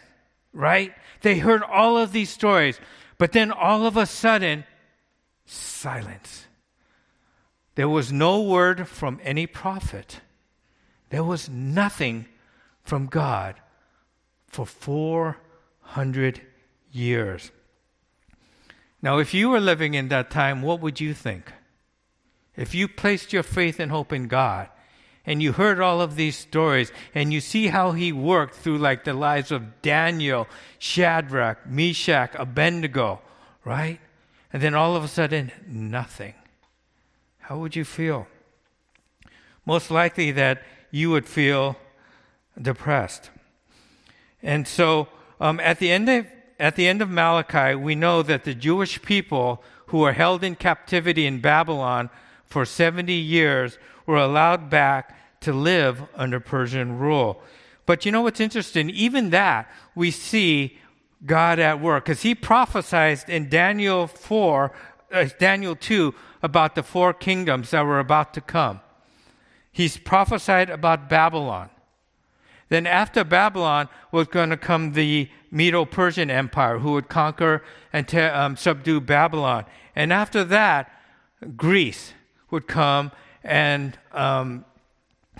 right? 0.54 0.94
They 1.22 1.38
heard 1.38 1.64
all 1.64 1.98
of 1.98 2.12
these 2.12 2.30
stories, 2.30 2.80
but 3.18 3.32
then 3.32 3.52
all 3.52 3.86
of 3.86 3.98
a 3.98 4.06
sudden, 4.06 4.66
silence. 5.46 6.46
There 7.76 7.90
was 7.90 8.12
no 8.12 8.42
word 8.42 8.88
from 8.88 9.20
any 9.24 9.48
prophet. 9.48 10.20
There 11.10 11.24
was 11.24 11.50
nothing 11.50 12.26
from 12.84 13.08
God 13.08 13.56
for 14.48 14.66
400 14.66 16.42
years. 16.92 17.52
Now, 19.02 19.18
if 19.18 19.34
you 19.34 19.50
were 19.50 19.60
living 19.60 19.94
in 19.94 20.10
that 20.10 20.30
time, 20.30 20.62
what 20.62 20.80
would 20.80 21.00
you 21.00 21.14
think? 21.14 21.52
If 22.56 22.76
you 22.76 22.88
placed 22.88 23.34
your 23.34 23.44
faith 23.44 23.80
and 23.80 23.92
hope 23.92 24.14
in 24.14 24.28
God, 24.28 24.70
and 25.26 25.42
you 25.42 25.52
heard 25.54 25.80
all 25.80 26.02
of 26.02 26.16
these 26.16 26.38
stories, 26.38 26.92
and 27.14 27.32
you 27.32 27.42
see 27.42 27.68
how 27.68 27.92
he 27.92 28.12
worked 28.12 28.56
through 28.56 28.78
like 28.78 29.04
the 29.04 29.14
lives 29.14 29.52
of 29.52 29.82
Daniel, 29.82 30.48
Shadrach, 30.80 31.68
Meshach, 31.68 32.32
Abednego, 32.36 33.22
right? 33.64 34.00
And 34.52 34.62
then 34.62 34.74
all 34.74 34.96
of 34.96 35.04
a 35.04 35.08
sudden, 35.08 35.52
nothing. 35.68 36.34
How 37.40 37.58
would 37.58 37.76
you 37.76 37.86
feel? 37.86 38.28
Most 39.66 39.92
likely 39.92 40.32
that 40.32 40.64
you 40.90 41.10
would 41.12 41.28
feel 41.28 41.78
depressed. 42.60 43.30
And 44.44 44.68
so, 44.68 45.08
um, 45.40 45.60
at 45.60 45.80
the 45.80 45.92
end 45.92 46.10
of 46.10 46.26
at 46.62 46.76
the 46.76 46.88
end 46.88 47.02
of 47.02 47.10
Malachi, 47.10 47.76
we 47.76 47.96
know 47.96 48.22
that 48.22 48.44
the 48.44 48.54
Jewish 48.54 49.02
people 49.02 49.64
who 49.88 49.98
were 49.98 50.14
held 50.14 50.44
in 50.44 50.56
captivity 50.56 51.26
in 51.26 51.42
Babylon 51.42 52.12
for 52.46 52.66
70 52.66 53.12
years 53.12 53.80
were 54.06 54.18
allowed 54.18 54.70
back 54.70 55.18
to 55.42 55.54
live 55.54 56.04
under 56.16 56.40
Persian 56.40 57.00
rule. 57.00 57.42
But 57.88 58.06
you 58.06 58.12
know 58.12 58.22
what's 58.22 58.40
interesting? 58.40 58.92
Even 58.92 59.32
that, 59.32 59.72
we 59.96 60.12
see 60.12 60.78
God 61.26 61.58
at 61.58 61.82
work 61.82 62.06
because 62.06 62.22
he 62.22 62.36
prophesied 62.36 63.28
in 63.28 63.50
Daniel 63.50 64.06
4, 64.06 64.72
uh, 65.12 65.26
Daniel 65.40 65.76
2 65.76 66.14
about 66.44 66.76
the 66.76 66.84
four 66.84 67.12
kingdoms 67.12 67.72
that 67.72 67.86
were 67.86 68.00
about 68.00 68.36
to 68.36 68.42
come. 68.42 68.82
He's 69.72 69.98
prophesied 69.98 70.70
about 70.70 71.10
Babylon. 71.10 71.72
Then 72.72 72.88
after 72.88 73.26
Babylon 73.26 73.90
was 74.14 74.28
going 74.28 74.50
to 74.50 74.56
come 74.56 74.94
the 74.94 75.28
Medo 75.52 75.84
Persian 75.84 76.32
Empire, 76.32 76.80
who 76.80 76.94
would 76.94 77.10
conquer 77.10 77.66
and 77.92 78.08
te- 78.08 78.22
um, 78.22 78.56
subdue 78.56 79.02
Babylon. 79.02 79.66
And 79.94 80.14
after 80.14 80.46
that, 80.46 80.90
Greece 81.58 82.14
would 82.50 82.68
come 82.68 83.12
and 83.44 84.00
um, 84.14 84.64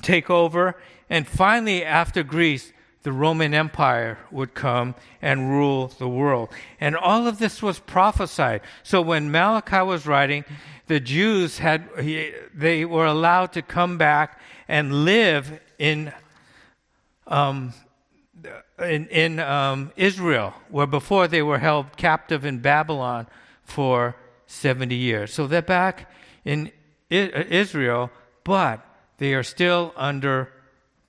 take 0.02 0.30
over. 0.30 0.76
And 1.10 1.26
finally, 1.26 1.86
after 1.86 2.22
Greece, 2.22 2.74
the 3.04 3.14
Roman 3.14 3.54
Empire 3.54 4.18
would 4.30 4.54
come 4.54 4.94
and 5.22 5.50
rule 5.50 5.88
the 5.88 6.10
world. 6.10 6.50
And 6.82 6.98
all 6.98 7.30
of 7.30 7.40
this 7.40 7.64
was 7.64 7.80
prophesied. 7.80 8.60
So 8.84 9.02
when 9.02 9.32
Malachi 9.32 9.82
was 9.84 10.06
writing, 10.06 10.44
the 10.88 11.00
Jews 11.00 11.60
had, 11.60 11.88
they 12.54 12.84
were 12.84 13.06
allowed 13.06 13.54
to 13.54 13.62
come 13.62 13.98
back 13.98 14.38
and 14.68 15.06
live 15.06 15.62
in 15.80 16.12
um, 17.28 17.74
in, 18.80 19.08
in 19.08 19.40
um, 19.40 19.92
Israel, 19.96 20.54
where 20.70 20.88
before 20.88 21.28
they 21.28 21.42
were 21.42 21.60
held 21.60 21.98
captive 21.98 22.46
in 22.46 22.60
Babylon 22.60 23.28
for 23.64 24.16
70 24.48 24.96
years. 24.96 25.34
So 25.34 25.48
they're 25.48 25.62
back 25.62 26.12
in 26.44 26.72
Israel, 27.10 28.10
but 28.44 28.86
they 29.18 29.34
are 29.34 29.44
still 29.44 29.94
under 29.96 30.52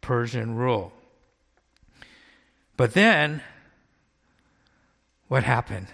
Persian 0.00 0.56
rule. 0.56 0.92
But 2.76 2.94
then, 2.94 3.42
what 5.28 5.44
happened? 5.44 5.86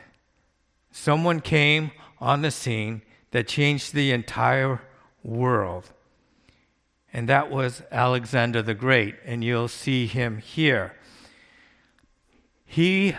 Someone 0.91 1.41
came 1.41 1.91
on 2.21 2.43
the 2.43 2.51
scene 2.51 3.03
that 3.31 3.47
changed 3.47 3.95
the 3.95 4.11
entire 4.11 4.81
world 5.23 5.93
and 7.13 7.29
that 7.29 7.51
was 7.51 7.83
Alexander 7.91 8.63
the 8.63 8.75
Great, 8.75 9.17
and 9.25 9.43
you'll 9.43 9.69
see 9.69 10.07
him 10.07 10.39
here. 10.39 10.95
He 12.65 13.17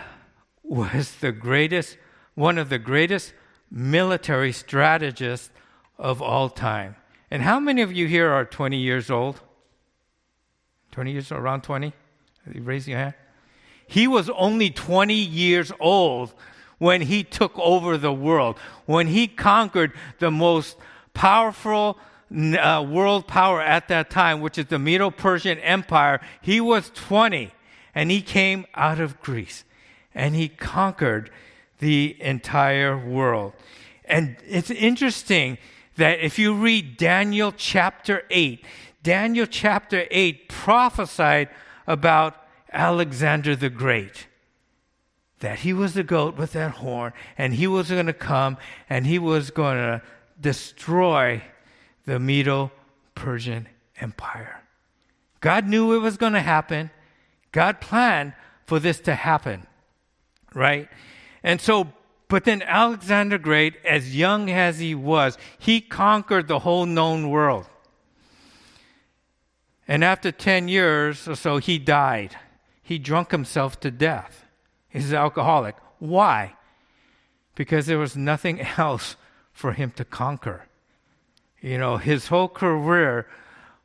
was 0.62 1.16
the 1.16 1.32
greatest, 1.32 1.98
one 2.34 2.56
of 2.56 2.68
the 2.68 2.78
greatest 2.78 3.32
military 3.70 4.52
strategists 4.52 5.50
of 5.98 6.22
all 6.22 6.48
time. 6.48 6.96
And 7.30 7.42
how 7.42 7.60
many 7.60 7.82
of 7.82 7.92
you 7.92 8.06
here 8.06 8.30
are 8.30 8.44
20 8.44 8.76
years 8.76 9.10
old? 9.10 9.40
20 10.92 11.12
years, 11.12 11.32
around 11.32 11.62
20? 11.62 11.92
You 12.52 12.62
Raise 12.62 12.88
your 12.88 12.98
hand. 12.98 13.14
He 13.86 14.06
was 14.06 14.30
only 14.30 14.70
20 14.70 15.14
years 15.14 15.72
old 15.80 16.32
when 16.78 17.02
he 17.02 17.22
took 17.22 17.58
over 17.58 17.98
the 17.98 18.12
world, 18.12 18.56
when 18.86 19.08
he 19.08 19.26
conquered 19.28 19.92
the 20.18 20.30
most 20.30 20.76
powerful 21.12 21.98
uh, 22.32 22.86
world 22.88 23.26
power 23.26 23.60
at 23.60 23.88
that 23.88 24.10
time, 24.10 24.40
which 24.40 24.58
is 24.58 24.66
the 24.66 24.78
Medo 24.78 25.10
Persian 25.10 25.58
Empire, 25.58 26.20
he 26.40 26.60
was 26.60 26.90
20 26.94 27.52
and 27.94 28.10
he 28.10 28.22
came 28.22 28.66
out 28.74 29.00
of 29.00 29.20
Greece 29.20 29.64
and 30.14 30.34
he 30.34 30.48
conquered 30.48 31.30
the 31.78 32.16
entire 32.20 32.96
world. 32.96 33.52
And 34.04 34.36
it's 34.46 34.70
interesting 34.70 35.58
that 35.96 36.20
if 36.20 36.38
you 36.38 36.54
read 36.54 36.96
Daniel 36.96 37.52
chapter 37.52 38.22
8, 38.30 38.64
Daniel 39.02 39.46
chapter 39.46 40.06
8 40.10 40.48
prophesied 40.48 41.48
about 41.86 42.36
Alexander 42.72 43.56
the 43.56 43.70
Great. 43.70 44.26
That 45.40 45.60
he 45.60 45.72
was 45.72 45.94
the 45.94 46.04
goat 46.04 46.36
with 46.36 46.52
that 46.52 46.72
horn, 46.72 47.12
and 47.38 47.54
he 47.54 47.66
was 47.66 47.88
going 47.88 48.06
to 48.06 48.12
come 48.12 48.58
and 48.90 49.06
he 49.06 49.18
was 49.18 49.50
going 49.50 49.78
to 49.78 50.02
destroy 50.38 51.42
the 52.04 52.18
Medo 52.18 52.72
Persian 53.14 53.68
Empire. 54.00 54.62
God 55.40 55.66
knew 55.66 55.94
it 55.94 55.98
was 55.98 56.16
going 56.16 56.34
to 56.34 56.40
happen. 56.40 56.90
God 57.52 57.80
planned 57.80 58.34
for 58.66 58.78
this 58.78 59.00
to 59.00 59.14
happen, 59.14 59.66
right? 60.54 60.88
And 61.42 61.60
so, 61.60 61.92
but 62.28 62.44
then 62.44 62.62
Alexander 62.62 63.38
Great, 63.38 63.74
as 63.84 64.14
young 64.14 64.50
as 64.50 64.78
he 64.78 64.94
was, 64.94 65.36
he 65.58 65.80
conquered 65.80 66.46
the 66.46 66.60
whole 66.60 66.86
known 66.86 67.30
world. 67.30 67.66
And 69.88 70.04
after 70.04 70.30
10 70.30 70.68
years 70.68 71.26
or 71.26 71.34
so, 71.34 71.58
he 71.58 71.78
died. 71.78 72.36
He 72.82 72.98
drunk 72.98 73.32
himself 73.32 73.80
to 73.80 73.90
death. 73.90 74.44
He's 74.88 75.10
an 75.10 75.16
alcoholic. 75.16 75.74
Why? 75.98 76.54
Because 77.56 77.86
there 77.86 77.98
was 77.98 78.16
nothing 78.16 78.60
else 78.76 79.16
for 79.52 79.72
him 79.72 79.90
to 79.92 80.04
conquer. 80.04 80.66
You 81.60 81.78
know, 81.78 81.96
his 81.96 82.28
whole 82.28 82.48
career 82.48 83.26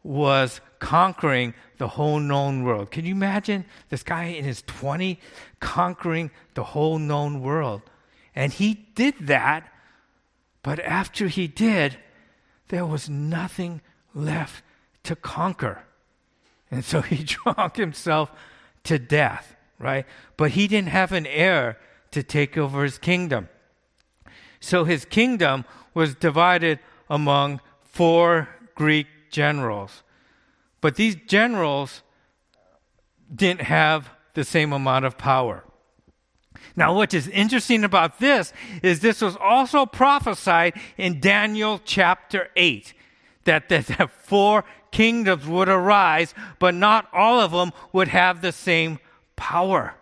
was 0.04 0.62
conquering 0.80 1.54
the 1.78 1.88
whole 1.88 2.20
known 2.20 2.64
world. 2.64 2.92
Can 2.92 3.06
you 3.06 3.12
imagine 3.12 3.66
this 3.90 4.04
guy 4.04 4.26
in 4.26 4.46
his 4.46 4.62
20 4.64 5.20
conquering 5.60 6.32
the 6.54 6.64
whole 6.64 7.00
known 7.00 7.42
world? 7.42 7.82
And 8.36 8.54
he 8.54 8.86
did 8.96 9.16
that, 9.28 9.72
but 10.62 10.80
after 10.80 11.28
he 11.28 11.48
did, 11.48 11.98
there 12.70 12.86
was 12.86 13.10
nothing 13.10 13.82
left 14.14 14.64
to 15.04 15.16
conquer. 15.16 15.84
And 16.72 16.84
so 16.84 17.02
he 17.02 17.24
drank 17.46 17.76
himself 17.76 18.32
to 18.84 19.00
death, 19.00 19.56
right? 19.80 20.06
But 20.38 20.52
he 20.52 20.68
didn't 20.68 20.90
have 20.90 21.12
an 21.12 21.26
heir 21.26 21.78
to 22.12 22.24
take 22.24 22.58
over 22.58 22.84
his 22.84 22.98
kingdom. 22.98 23.50
So 24.60 24.84
his 24.84 25.06
kingdom 25.06 25.66
was 25.94 26.16
divided 26.16 26.80
among 27.10 27.62
four 27.84 28.50
Greek 28.76 29.08
generals. 29.30 30.04
But 30.82 30.96
these 30.96 31.16
generals 31.28 32.04
didn't 33.34 33.62
have 33.62 34.10
the 34.34 34.44
same 34.44 34.74
amount 34.74 35.06
of 35.06 35.18
power. 35.18 35.64
Now, 36.76 36.94
what 36.94 37.14
is 37.14 37.28
interesting 37.28 37.84
about 37.84 38.20
this 38.20 38.52
is 38.84 39.00
this 39.00 39.22
was 39.22 39.38
also 39.38 39.86
prophesied 39.86 40.74
in 40.98 41.20
Daniel 41.20 41.80
chapter 41.84 42.50
8 42.56 42.94
that, 43.46 43.70
that 43.70 44.12
four 44.24 44.66
kingdoms 44.92 45.46
would 45.46 45.70
arise, 45.70 46.34
but 46.60 46.74
not 46.74 47.08
all 47.14 47.40
of 47.40 47.52
them 47.52 47.72
would 47.94 48.10
have 48.10 48.42
the 48.42 48.52
same 48.52 49.00
power. 49.36 49.96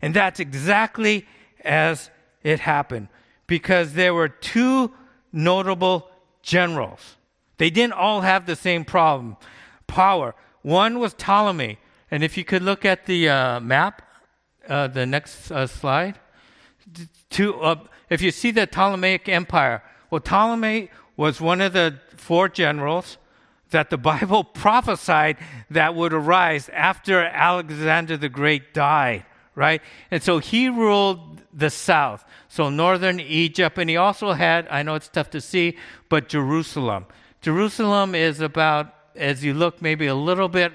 And 0.00 0.14
that's 0.14 0.40
exactly 0.40 1.26
as 1.64 2.10
it 2.42 2.60
happened 2.60 3.08
because 3.46 3.94
there 3.94 4.14
were 4.14 4.28
two 4.28 4.92
notable 5.32 6.08
generals. 6.42 7.16
They 7.58 7.70
didn't 7.70 7.94
all 7.94 8.22
have 8.22 8.46
the 8.46 8.56
same 8.56 8.84
problem, 8.84 9.36
power. 9.86 10.34
One 10.62 10.98
was 10.98 11.14
Ptolemy. 11.14 11.78
And 12.10 12.24
if 12.24 12.36
you 12.36 12.44
could 12.44 12.62
look 12.62 12.84
at 12.84 13.06
the 13.06 13.28
uh, 13.28 13.60
map, 13.60 14.02
uh, 14.68 14.86
the 14.88 15.06
next 15.06 15.50
uh, 15.50 15.66
slide, 15.66 16.18
to, 17.30 17.60
uh, 17.60 17.76
if 18.08 18.22
you 18.22 18.30
see 18.30 18.50
the 18.50 18.66
Ptolemaic 18.66 19.28
Empire, 19.28 19.82
well, 20.10 20.20
Ptolemy 20.20 20.90
was 21.16 21.40
one 21.40 21.60
of 21.60 21.72
the 21.72 21.98
four 22.16 22.48
generals 22.48 23.18
that 23.70 23.90
the 23.90 23.98
Bible 24.12 24.44
prophesied 24.44 25.36
that 25.70 25.94
would 25.94 26.12
arise 26.12 26.70
after 26.70 27.22
Alexander 27.24 28.16
the 28.16 28.28
Great 28.28 28.72
died, 28.72 29.26
right? 29.54 29.82
And 30.10 30.22
so 30.22 30.38
he 30.38 30.68
ruled 30.68 31.37
the 31.58 31.70
south, 31.70 32.24
so 32.48 32.70
northern 32.70 33.18
Egypt, 33.18 33.78
and 33.78 33.90
he 33.90 33.96
also 33.96 34.32
had, 34.32 34.68
I 34.70 34.82
know 34.82 34.94
it's 34.94 35.08
tough 35.08 35.30
to 35.30 35.40
see, 35.40 35.76
but 36.08 36.28
Jerusalem. 36.28 37.06
Jerusalem 37.40 38.14
is 38.14 38.40
about, 38.40 38.94
as 39.16 39.44
you 39.44 39.54
look 39.54 39.82
maybe 39.82 40.06
a 40.06 40.14
little 40.14 40.48
bit 40.48 40.72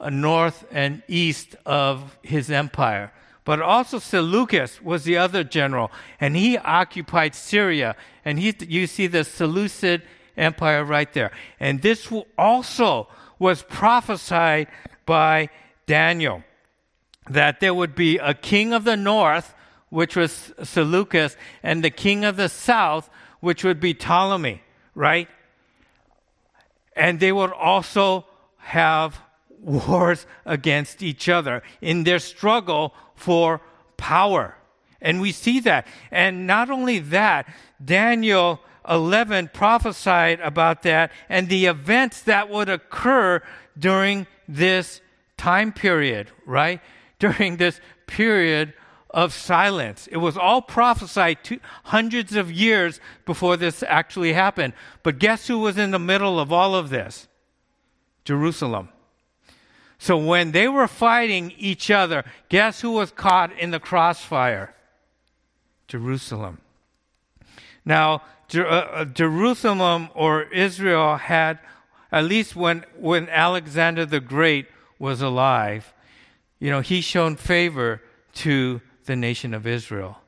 uh, 0.00 0.10
north 0.10 0.64
and 0.70 1.02
east 1.08 1.56
of 1.66 2.16
his 2.22 2.50
empire. 2.50 3.12
But 3.44 3.60
also 3.60 3.98
Seleucus 3.98 4.80
was 4.80 5.04
the 5.04 5.18
other 5.18 5.44
general, 5.44 5.90
and 6.20 6.36
he 6.36 6.56
occupied 6.56 7.34
Syria. 7.34 7.96
And 8.24 8.38
he, 8.38 8.54
you 8.60 8.86
see 8.86 9.06
the 9.06 9.24
Seleucid 9.24 10.02
Empire 10.36 10.84
right 10.84 11.12
there. 11.12 11.30
And 11.60 11.82
this 11.82 12.10
also 12.38 13.08
was 13.38 13.62
prophesied 13.62 14.68
by 15.04 15.50
Daniel 15.86 16.42
that 17.28 17.60
there 17.60 17.74
would 17.74 17.94
be 17.94 18.18
a 18.18 18.34
king 18.34 18.72
of 18.72 18.84
the 18.84 18.96
north, 18.96 19.54
which 19.94 20.16
was 20.16 20.52
Seleucus, 20.60 21.36
and 21.62 21.84
the 21.84 21.90
king 21.90 22.24
of 22.24 22.34
the 22.34 22.48
south, 22.48 23.08
which 23.38 23.62
would 23.62 23.78
be 23.78 23.94
Ptolemy, 23.94 24.60
right? 24.92 25.28
And 26.96 27.20
they 27.20 27.30
would 27.30 27.52
also 27.52 28.26
have 28.56 29.20
wars 29.60 30.26
against 30.44 31.00
each 31.00 31.28
other 31.28 31.62
in 31.80 32.02
their 32.02 32.18
struggle 32.18 32.92
for 33.14 33.60
power. 33.96 34.56
And 35.00 35.20
we 35.20 35.30
see 35.30 35.60
that. 35.60 35.86
And 36.10 36.44
not 36.44 36.70
only 36.70 36.98
that, 36.98 37.46
Daniel 37.82 38.58
11 38.88 39.50
prophesied 39.54 40.40
about 40.40 40.82
that 40.82 41.12
and 41.28 41.48
the 41.48 41.66
events 41.66 42.22
that 42.22 42.50
would 42.50 42.68
occur 42.68 43.40
during 43.78 44.26
this 44.48 45.00
time 45.36 45.70
period, 45.72 46.32
right? 46.46 46.80
During 47.20 47.58
this 47.58 47.80
period 48.06 48.74
of 49.14 49.32
silence. 49.32 50.08
It 50.08 50.16
was 50.16 50.36
all 50.36 50.60
prophesied 50.60 51.38
hundreds 51.84 52.34
of 52.34 52.50
years 52.50 53.00
before 53.24 53.56
this 53.56 53.84
actually 53.84 54.32
happened. 54.32 54.74
But 55.04 55.20
guess 55.20 55.46
who 55.46 55.60
was 55.60 55.78
in 55.78 55.92
the 55.92 56.00
middle 56.00 56.40
of 56.40 56.52
all 56.52 56.74
of 56.74 56.90
this? 56.90 57.28
Jerusalem. 58.24 58.88
So 59.98 60.16
when 60.16 60.50
they 60.50 60.66
were 60.66 60.88
fighting 60.88 61.52
each 61.56 61.92
other, 61.92 62.24
guess 62.48 62.80
who 62.80 62.90
was 62.90 63.12
caught 63.12 63.56
in 63.56 63.70
the 63.70 63.78
crossfire? 63.78 64.74
Jerusalem. 65.86 66.58
Now, 67.84 68.22
Jer- 68.48 68.66
uh, 68.66 68.80
uh, 68.80 69.04
Jerusalem 69.04 70.08
or 70.14 70.42
Israel 70.42 71.16
had, 71.16 71.60
at 72.10 72.24
least 72.24 72.56
when, 72.56 72.84
when 72.98 73.28
Alexander 73.28 74.04
the 74.04 74.20
Great 74.20 74.66
was 74.98 75.22
alive, 75.22 75.94
you 76.58 76.70
know, 76.70 76.80
he 76.80 77.00
shown 77.00 77.36
favor 77.36 78.02
to 78.34 78.80
the 79.04 79.16
nation 79.16 79.54
of 79.54 79.66
Israel. 79.66 80.18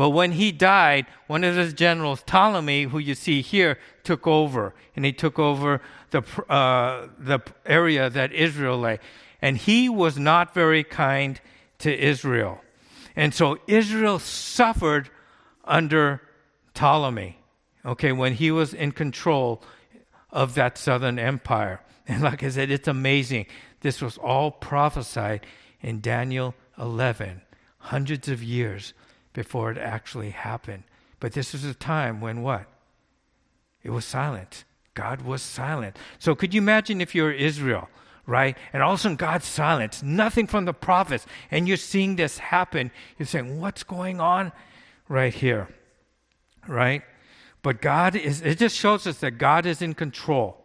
But 0.00 0.10
when 0.10 0.32
he 0.32 0.50
died, 0.50 1.06
one 1.26 1.44
of 1.44 1.56
his 1.56 1.74
generals, 1.74 2.22
Ptolemy, 2.22 2.84
who 2.84 2.98
you 2.98 3.14
see 3.14 3.42
here, 3.42 3.78
took 4.02 4.26
over, 4.26 4.74
and 4.96 5.04
he 5.04 5.12
took 5.12 5.38
over 5.38 5.82
the 6.10 6.22
uh, 6.48 7.08
the 7.18 7.40
area 7.66 8.08
that 8.08 8.32
Israel 8.32 8.78
lay, 8.78 8.98
and 9.42 9.58
he 9.58 9.90
was 9.90 10.18
not 10.18 10.54
very 10.54 10.84
kind 10.84 11.38
to 11.80 11.94
Israel, 11.94 12.62
and 13.14 13.34
so 13.34 13.58
Israel 13.66 14.18
suffered 14.18 15.10
under 15.64 16.22
Ptolemy. 16.72 17.36
Okay, 17.84 18.12
when 18.12 18.32
he 18.32 18.50
was 18.50 18.72
in 18.72 18.92
control 18.92 19.62
of 20.30 20.54
that 20.54 20.78
southern 20.78 21.18
empire, 21.18 21.82
and 22.08 22.22
like 22.22 22.42
I 22.42 22.48
said, 22.48 22.70
it's 22.70 22.88
amazing. 22.88 23.44
This 23.80 24.00
was 24.00 24.16
all 24.16 24.50
prophesied 24.50 25.44
in 25.82 26.00
Daniel 26.00 26.54
11 26.78 27.42
hundreds 27.80 28.28
of 28.28 28.42
years 28.42 28.94
before 29.32 29.70
it 29.70 29.78
actually 29.78 30.30
happened. 30.30 30.84
But 31.18 31.32
this 31.32 31.52
was 31.52 31.64
a 31.64 31.74
time 31.74 32.20
when 32.20 32.42
what? 32.42 32.66
It 33.82 33.90
was 33.90 34.04
silent. 34.04 34.64
God 34.94 35.22
was 35.22 35.42
silent. 35.42 35.96
So 36.18 36.34
could 36.34 36.54
you 36.54 36.60
imagine 36.60 37.00
if 37.00 37.14
you're 37.14 37.32
Israel, 37.32 37.88
right? 38.26 38.56
And 38.72 38.82
all 38.82 38.92
of 38.92 39.00
a 39.00 39.02
sudden 39.02 39.16
God's 39.16 39.46
silent, 39.46 40.02
nothing 40.02 40.46
from 40.46 40.64
the 40.64 40.74
prophets, 40.74 41.26
and 41.50 41.66
you're 41.68 41.76
seeing 41.76 42.16
this 42.16 42.38
happen. 42.38 42.90
You're 43.18 43.26
saying, 43.26 43.60
what's 43.60 43.82
going 43.82 44.20
on 44.20 44.52
right 45.08 45.32
here? 45.32 45.68
Right? 46.66 47.02
But 47.62 47.80
God 47.80 48.16
is, 48.16 48.42
it 48.42 48.58
just 48.58 48.76
shows 48.76 49.06
us 49.06 49.18
that 49.18 49.32
God 49.32 49.66
is 49.66 49.82
in 49.82 49.94
control. 49.94 50.64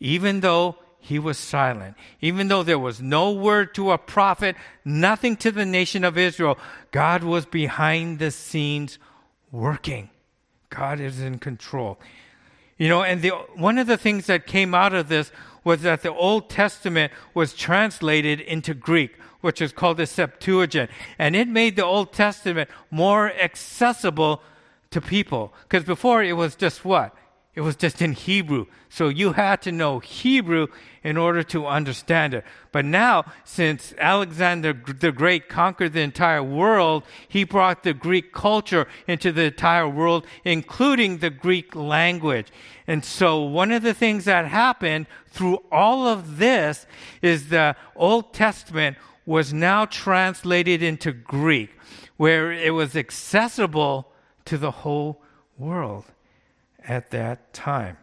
Even 0.00 0.40
though 0.40 0.76
he 1.06 1.20
was 1.20 1.38
silent. 1.38 1.94
Even 2.20 2.48
though 2.48 2.64
there 2.64 2.80
was 2.80 3.00
no 3.00 3.30
word 3.30 3.72
to 3.76 3.92
a 3.92 3.98
prophet, 3.98 4.56
nothing 4.84 5.36
to 5.36 5.52
the 5.52 5.64
nation 5.64 6.02
of 6.02 6.18
Israel, 6.18 6.58
God 6.90 7.22
was 7.22 7.46
behind 7.46 8.18
the 8.18 8.32
scenes 8.32 8.98
working. 9.52 10.10
God 10.68 10.98
is 10.98 11.20
in 11.20 11.38
control. 11.38 12.00
You 12.76 12.88
know, 12.88 13.04
and 13.04 13.22
the, 13.22 13.30
one 13.54 13.78
of 13.78 13.86
the 13.86 13.96
things 13.96 14.26
that 14.26 14.48
came 14.48 14.74
out 14.74 14.94
of 14.94 15.08
this 15.08 15.30
was 15.62 15.82
that 15.82 16.02
the 16.02 16.12
Old 16.12 16.50
Testament 16.50 17.12
was 17.34 17.54
translated 17.54 18.40
into 18.40 18.74
Greek, 18.74 19.16
which 19.42 19.62
is 19.62 19.72
called 19.72 19.98
the 19.98 20.06
Septuagint. 20.06 20.90
And 21.20 21.36
it 21.36 21.46
made 21.46 21.76
the 21.76 21.84
Old 21.84 22.12
Testament 22.12 22.68
more 22.90 23.32
accessible 23.32 24.42
to 24.90 25.00
people. 25.00 25.54
Because 25.62 25.84
before 25.84 26.24
it 26.24 26.32
was 26.32 26.56
just 26.56 26.84
what? 26.84 27.14
It 27.56 27.62
was 27.62 27.74
just 27.74 28.02
in 28.02 28.12
Hebrew. 28.12 28.66
So 28.90 29.08
you 29.08 29.32
had 29.32 29.62
to 29.62 29.72
know 29.72 29.98
Hebrew 29.98 30.66
in 31.02 31.16
order 31.16 31.42
to 31.44 31.66
understand 31.66 32.34
it. 32.34 32.44
But 32.70 32.84
now, 32.84 33.24
since 33.44 33.94
Alexander 33.96 34.74
the 34.74 35.10
Great 35.10 35.48
conquered 35.48 35.94
the 35.94 36.02
entire 36.02 36.42
world, 36.42 37.04
he 37.26 37.44
brought 37.44 37.82
the 37.82 37.94
Greek 37.94 38.34
culture 38.34 38.86
into 39.08 39.32
the 39.32 39.44
entire 39.44 39.88
world, 39.88 40.26
including 40.44 41.18
the 41.18 41.30
Greek 41.30 41.74
language. 41.74 42.48
And 42.86 43.02
so 43.02 43.40
one 43.40 43.72
of 43.72 43.82
the 43.82 43.94
things 43.94 44.26
that 44.26 44.46
happened 44.46 45.06
through 45.30 45.62
all 45.72 46.06
of 46.06 46.36
this 46.36 46.86
is 47.22 47.48
the 47.48 47.74
Old 47.94 48.34
Testament 48.34 48.98
was 49.24 49.54
now 49.54 49.86
translated 49.86 50.82
into 50.82 51.10
Greek, 51.10 51.70
where 52.18 52.52
it 52.52 52.74
was 52.74 52.94
accessible 52.94 54.12
to 54.44 54.58
the 54.58 54.70
whole 54.70 55.22
world 55.56 56.04
at 56.86 57.10
that 57.10 57.52
time. 57.52 57.96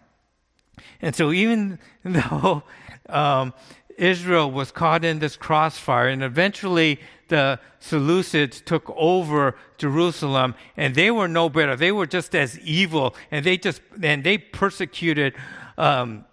And 1.02 1.16
so, 1.16 1.32
even 1.32 1.80
though 2.04 2.64
um, 3.10 3.54
Israel 3.98 4.50
was 4.52 4.72
caught 4.72 5.06
in 5.06 5.20
this 5.20 5.36
crossfire, 5.36 6.08
and 6.08 6.24
eventually 6.24 7.00
the 7.28 7.60
Seleucids 7.82 8.64
took 8.64 8.90
over 8.96 9.56
Jerusalem, 9.78 10.56
and 10.78 10.96
they 10.96 11.12
were 11.12 11.28
no 11.28 11.50
better. 11.50 11.76
They 11.76 11.92
were 11.92 12.06
just 12.06 12.36
as 12.36 12.60
evil, 12.60 13.16
and 13.32 13.46
they 13.46 13.58
just 13.58 13.82
and 14.02 14.24
they 14.24 14.38
persecuted 14.38 15.34
um, 15.78 16.26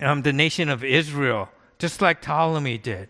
um, 0.00 0.22
the 0.22 0.32
nation 0.32 0.68
of 0.68 0.84
Israel, 0.84 1.48
just 1.78 2.00
like 2.00 2.22
Ptolemy 2.22 2.78
did. 2.78 3.08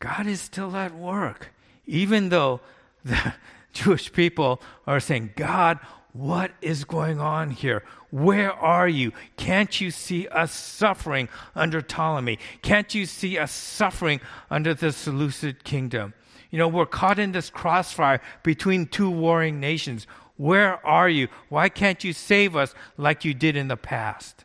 God 0.00 0.26
is 0.26 0.40
still 0.40 0.76
at 0.76 0.94
work, 0.94 1.52
even 1.86 2.28
though 2.28 2.60
the 3.04 3.34
Jewish 3.72 4.12
people 4.12 4.60
are 4.86 5.00
saying, 5.00 5.32
God, 5.36 5.78
what 6.12 6.52
is 6.62 6.84
going 6.84 7.20
on 7.20 7.50
here? 7.50 7.84
Where 8.10 8.52
are 8.52 8.88
you? 8.88 9.12
Can't 9.36 9.80
you 9.80 9.90
see 9.90 10.26
us 10.28 10.52
suffering 10.52 11.28
under 11.54 11.82
Ptolemy? 11.82 12.38
Can't 12.62 12.94
you 12.94 13.06
see 13.06 13.38
us 13.38 13.52
suffering 13.52 14.20
under 14.50 14.74
the 14.74 14.92
Seleucid 14.92 15.64
kingdom? 15.64 16.14
You 16.50 16.58
know, 16.58 16.68
we're 16.68 16.86
caught 16.86 17.18
in 17.18 17.32
this 17.32 17.50
crossfire 17.50 18.20
between 18.42 18.86
two 18.86 19.10
warring 19.10 19.60
nations. 19.60 20.06
Where 20.36 20.84
are 20.86 21.08
you? 21.08 21.28
Why 21.50 21.68
can't 21.68 22.02
you 22.02 22.12
save 22.12 22.56
us 22.56 22.74
like 22.96 23.24
you 23.24 23.34
did 23.34 23.56
in 23.56 23.68
the 23.68 23.76
past? 23.76 24.44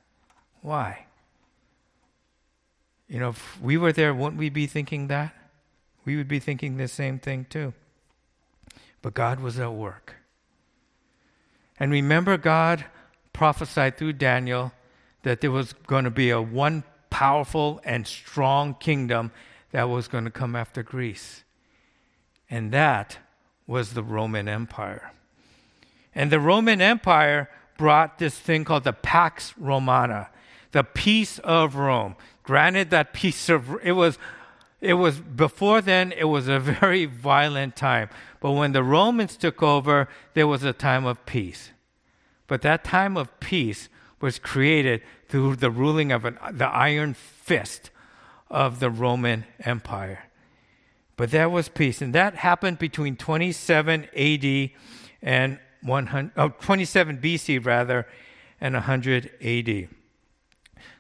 Why? 0.62 1.06
You 3.08 3.19
know, 3.19 3.30
if 3.30 3.62
we 3.62 3.78
were 3.78 3.93
there, 3.93 4.13
wouldn't 4.13 4.39
we 4.39 4.49
be 4.49 4.67
thinking 4.67 5.08
that? 5.08 5.34
We 6.04 6.17
would 6.17 6.28
be 6.28 6.39
thinking 6.39 6.78
the 6.78 6.88
same 6.88 7.19
thing 7.19 7.45
too. 7.49 7.73
But 9.02 9.13
God 9.13 9.39
was 9.39 9.60
at 9.60 9.73
work. 9.73 10.15
And 11.84 11.91
remember, 11.91 12.38
God 12.38 12.86
prophesied 13.34 13.98
through 13.98 14.13
Daniel 14.13 14.72
that 15.24 15.41
there 15.41 15.52
was 15.52 15.74
going 15.86 16.06
to 16.06 16.10
be 16.10 16.30
a 16.30 16.41
one 16.41 16.86
powerful 17.10 17.82
and 17.84 18.08
strong 18.08 18.76
kingdom 18.76 19.32
that 19.72 19.89
was 19.89 20.08
going 20.08 20.24
to 20.24 20.32
come 20.32 20.56
after 20.56 20.82
Greece. 20.82 21.43
And 22.50 22.72
that 22.72 23.17
was 23.67 23.96
the 23.96 24.02
Roman 24.02 24.48
Empire. 24.48 25.12
And 26.15 26.32
the 26.32 26.39
Roman 26.39 26.80
Empire 26.80 27.50
brought 27.78 28.17
this 28.17 28.39
thing 28.39 28.63
called 28.63 28.86
the 28.86 28.93
Pax 28.93 29.54
Romana, 29.58 30.30
the 30.72 30.86
peace 30.86 31.38
of 31.39 31.76
Rome. 31.76 32.15
Granted, 32.43 32.91
that 32.91 33.12
peace 33.12 33.50
of 33.50 33.78
it 33.84 33.91
was 33.91 34.17
it 34.80 34.93
was 34.93 35.17
before 35.19 35.82
then 35.82 36.13
it 36.13 36.26
was 36.26 36.48
a 36.48 36.60
very 36.62 37.06
violent 37.06 37.76
time 37.76 38.10
but 38.41 38.52
when 38.52 38.74
the 38.74 38.84
romans 38.84 39.38
took 39.38 39.63
over 39.63 40.10
there 40.34 40.46
was 40.46 40.63
a 40.63 40.74
time 40.74 41.06
of 41.06 41.26
peace 41.26 41.73
but 42.47 42.62
that 42.62 42.84
time 42.84 43.17
of 43.17 43.39
peace 43.39 43.89
was 44.21 44.39
created 44.39 45.01
through 45.27 45.56
the 45.56 45.71
ruling 45.71 46.12
of 46.12 46.25
an, 46.25 46.38
the 46.51 46.67
iron 46.67 47.13
fist 47.13 47.89
of 48.49 48.79
the 48.79 48.89
roman 48.89 49.45
empire. 49.60 50.25
But 51.15 51.32
there 51.32 51.49
was 51.49 51.69
peace. 51.69 52.01
And 52.01 52.13
that 52.15 52.36
happened 52.36 52.79
between 52.79 53.15
27 53.15 54.08
ad 54.15 54.71
and 55.21 55.60
100, 55.82 56.32
oh, 56.38 56.49
27 56.49 57.17
bc 57.17 57.65
rather 57.65 58.08
and 58.60 58.73
100 58.73 59.32
ad 59.41 59.89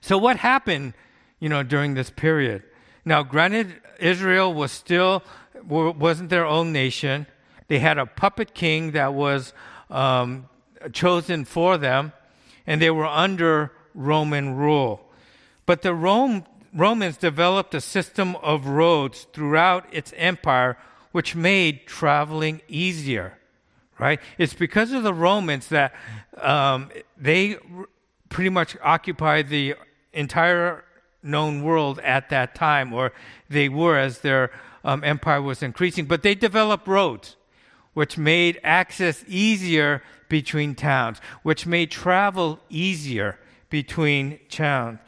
so 0.01 0.17
what 0.17 0.37
happened 0.37 0.93
you 1.39 1.49
know 1.49 1.63
during 1.63 1.93
this 1.93 2.09
period? 2.09 2.63
Now, 3.05 3.23
granted, 3.23 3.81
Israel 3.99 4.53
was 4.53 4.71
still 4.71 5.23
wasn't 5.65 6.29
their 6.29 6.45
own 6.45 6.73
nation. 6.73 7.25
They 7.67 7.79
had 7.79 7.97
a 7.97 8.05
puppet 8.05 8.53
king 8.53 8.91
that 8.91 9.13
was 9.13 9.53
um, 9.89 10.49
chosen 10.91 11.45
for 11.45 11.77
them, 11.77 12.13
and 12.67 12.81
they 12.81 12.89
were 12.89 13.05
under 13.05 13.71
Roman 13.93 14.55
rule. 14.55 15.09
But 15.65 15.81
the 15.81 15.93
Rome, 15.93 16.45
Romans 16.73 17.17
developed 17.17 17.73
a 17.73 17.81
system 17.81 18.35
of 18.37 18.67
roads 18.67 19.27
throughout 19.33 19.85
its 19.91 20.13
empire, 20.17 20.77
which 21.11 21.35
made 21.35 21.85
traveling 21.85 22.61
easier. 22.67 23.37
Right? 23.99 24.19
It's 24.37 24.53
because 24.53 24.91
of 24.91 25.03
the 25.03 25.13
Romans 25.13 25.67
that 25.67 25.93
um, 26.41 26.89
they 27.17 27.57
pretty 28.29 28.49
much 28.49 28.75
occupied 28.81 29.49
the 29.49 29.75
entire 30.11 30.83
known 31.21 31.63
world 31.63 31.99
at 31.99 32.29
that 32.29 32.55
time, 32.55 32.91
or 32.91 33.13
they 33.49 33.69
were 33.69 33.97
as 33.97 34.19
their 34.19 34.51
um, 34.83 35.03
empire 35.03 35.41
was 35.41 35.63
increasing. 35.63 36.05
But 36.05 36.23
they 36.23 36.35
developed 36.35 36.87
roads, 36.87 37.37
which 37.93 38.17
made 38.17 38.59
access 38.63 39.23
easier 39.27 40.01
between 40.29 40.75
towns, 40.75 41.19
which 41.43 41.65
made 41.65 41.91
travel 41.91 42.59
easier 42.69 43.37
between 43.69 44.39
towns. 44.49 44.99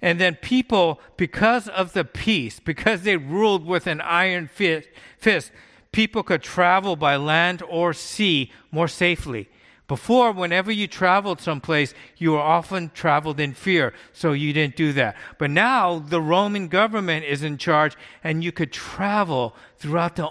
And 0.00 0.20
then 0.20 0.36
people, 0.36 1.00
because 1.16 1.68
of 1.68 1.92
the 1.94 2.04
peace, 2.04 2.60
because 2.60 3.02
they 3.02 3.16
ruled 3.16 3.66
with 3.66 3.86
an 3.86 4.00
iron 4.00 4.48
fist, 4.48 5.50
people 5.92 6.22
could 6.22 6.42
travel 6.42 6.96
by 6.96 7.16
land 7.16 7.62
or 7.68 7.92
sea 7.92 8.52
more 8.70 8.88
safely. 8.88 9.48
Before, 9.86 10.32
whenever 10.32 10.72
you 10.72 10.86
traveled 10.86 11.40
someplace, 11.40 11.92
you 12.16 12.32
were 12.32 12.40
often 12.40 12.90
traveled 12.94 13.38
in 13.38 13.52
fear, 13.52 13.92
so 14.12 14.32
you 14.32 14.52
didn't 14.52 14.76
do 14.76 14.92
that. 14.94 15.16
But 15.38 15.50
now 15.50 15.98
the 15.98 16.22
Roman 16.22 16.68
government 16.68 17.26
is 17.26 17.42
in 17.42 17.58
charge, 17.58 17.94
and 18.22 18.42
you 18.42 18.50
could 18.50 18.72
travel 18.72 19.54
throughout 19.76 20.16
the 20.16 20.28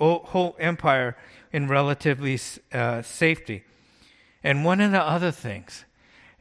whole 0.00 0.56
empire 0.58 1.16
in 1.52 1.68
relatively 1.68 2.38
uh, 2.72 3.02
safety. 3.02 3.64
And 4.42 4.64
one 4.64 4.80
of 4.80 4.92
the 4.92 5.02
other 5.02 5.30
things, 5.30 5.84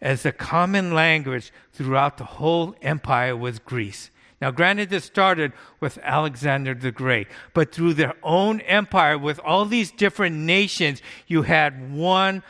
as 0.02 0.26
a 0.26 0.32
common 0.32 0.94
language 0.94 1.52
throughout 1.74 2.18
the 2.18 2.24
whole 2.24 2.76
empire 2.82 3.36
was 3.36 3.60
Greece. 3.60 4.10
Now, 4.42 4.52
granted, 4.52 4.90
this 4.90 5.04
started 5.04 5.52
with 5.82 5.98
Alexander 6.02 6.74
the 6.74 6.92
Great, 6.92 7.28
but 7.54 7.74
through 7.74 7.96
their 7.96 8.14
own 8.24 8.62
empire, 8.62 9.18
with 9.18 9.40
all 9.44 9.66
these 9.66 9.92
different 9.92 10.38
nations, 10.38 11.02
you 11.28 11.42
had 11.42 11.92
one 11.94 12.42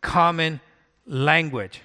common 0.00 0.60
language. 1.06 1.82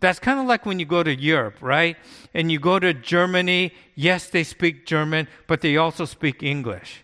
That's 0.00 0.18
kind 0.18 0.40
of 0.40 0.46
like 0.46 0.64
when 0.64 0.78
you 0.78 0.86
go 0.86 1.02
to 1.02 1.14
Europe, 1.14 1.56
right? 1.60 1.96
And 2.32 2.50
you 2.50 2.58
go 2.58 2.78
to 2.78 2.94
Germany, 2.94 3.74
yes, 3.94 4.28
they 4.30 4.44
speak 4.44 4.86
German, 4.86 5.28
but 5.46 5.60
they 5.60 5.76
also 5.76 6.06
speak 6.06 6.42
English. 6.42 7.03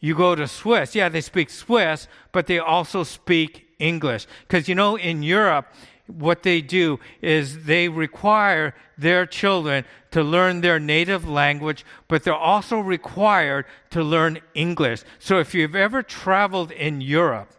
You 0.00 0.14
go 0.14 0.34
to 0.34 0.46
Swiss, 0.46 0.94
yeah, 0.94 1.08
they 1.08 1.20
speak 1.20 1.50
Swiss, 1.50 2.06
but 2.32 2.46
they 2.46 2.58
also 2.58 3.02
speak 3.02 3.66
English. 3.78 4.26
Because 4.42 4.68
you 4.68 4.74
know, 4.74 4.96
in 4.96 5.22
Europe, 5.22 5.66
what 6.06 6.42
they 6.42 6.60
do 6.60 6.98
is 7.20 7.64
they 7.64 7.88
require 7.88 8.74
their 8.96 9.26
children 9.26 9.84
to 10.10 10.22
learn 10.22 10.60
their 10.60 10.78
native 10.78 11.28
language, 11.28 11.84
but 12.08 12.24
they're 12.24 12.34
also 12.34 12.78
required 12.78 13.66
to 13.90 14.02
learn 14.02 14.40
English. 14.54 15.02
So 15.18 15.38
if 15.38 15.54
you've 15.54 15.76
ever 15.76 16.02
traveled 16.02 16.70
in 16.70 17.00
Europe, 17.00 17.52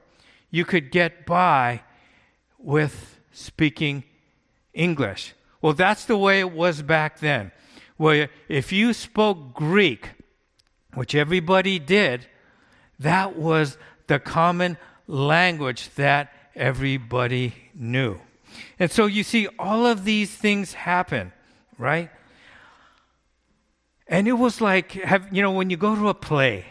you 0.50 0.66
could 0.66 0.92
get 0.92 1.26
by 1.26 1.82
with 2.58 3.20
speaking 3.32 4.04
English. 4.74 5.34
Well, 5.62 5.74
that's 5.74 6.06
the 6.06 6.18
way 6.18 6.40
it 6.40 6.52
was 6.52 6.82
back 6.82 7.20
then. 7.20 7.52
Where 7.98 8.30
if 8.48 8.72
you 8.72 8.94
spoke 8.94 9.54
Greek, 9.54 10.10
which 10.94 11.16
everybody 11.16 11.80
did, 11.80 12.26
that 13.00 13.38
was 13.38 13.78
the 14.08 14.20
common 14.20 14.78
language 15.08 15.90
that 15.96 16.34
everybody 16.56 17.54
knew. 17.74 18.20
And 18.80 18.92
so 18.92 19.06
you 19.06 19.24
see 19.24 19.48
all 19.58 19.86
of 19.86 20.04
these 20.06 20.32
things 20.32 20.74
happen, 20.74 21.32
right? 21.78 22.10
And 24.08 24.28
it 24.28 24.34
was 24.34 24.60
like, 24.60 24.94
have, 24.94 25.28
you 25.32 25.42
know, 25.42 25.52
when 25.52 25.70
you 25.70 25.78
go 25.78 25.96
to 25.96 26.10
a 26.10 26.14
play, 26.14 26.66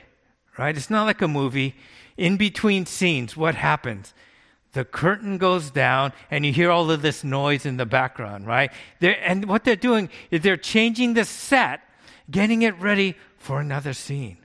right? 0.58 0.76
It's 0.76 0.90
not 0.90 1.04
like 1.04 1.22
a 1.22 1.28
movie. 1.28 1.76
In 2.16 2.36
between 2.36 2.84
scenes, 2.84 3.36
what 3.36 3.54
happens? 3.54 4.12
The 4.72 4.84
curtain 4.84 5.38
goes 5.38 5.70
down 5.70 6.12
and 6.30 6.44
you 6.44 6.52
hear 6.52 6.70
all 6.70 6.90
of 6.90 7.00
this 7.00 7.22
noise 7.22 7.64
in 7.64 7.76
the 7.76 7.86
background, 7.86 8.46
right? 8.46 8.72
They're, 8.98 9.18
and 9.24 9.46
what 9.46 9.64
they're 9.64 9.76
doing 9.76 10.10
is 10.30 10.40
they're 10.42 10.56
changing 10.56 11.14
the 11.14 11.24
set, 11.24 11.80
getting 12.30 12.62
it 12.62 12.78
ready 12.80 13.14
for 13.38 13.60
another 13.60 13.92
scene. 13.92 14.38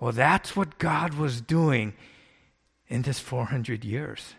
Well, 0.00 0.12
that's 0.12 0.56
what 0.56 0.78
God 0.78 1.14
was 1.14 1.40
doing 1.40 1.92
in 2.88 3.02
this 3.02 3.20
400 3.20 3.84
years. 3.84 4.34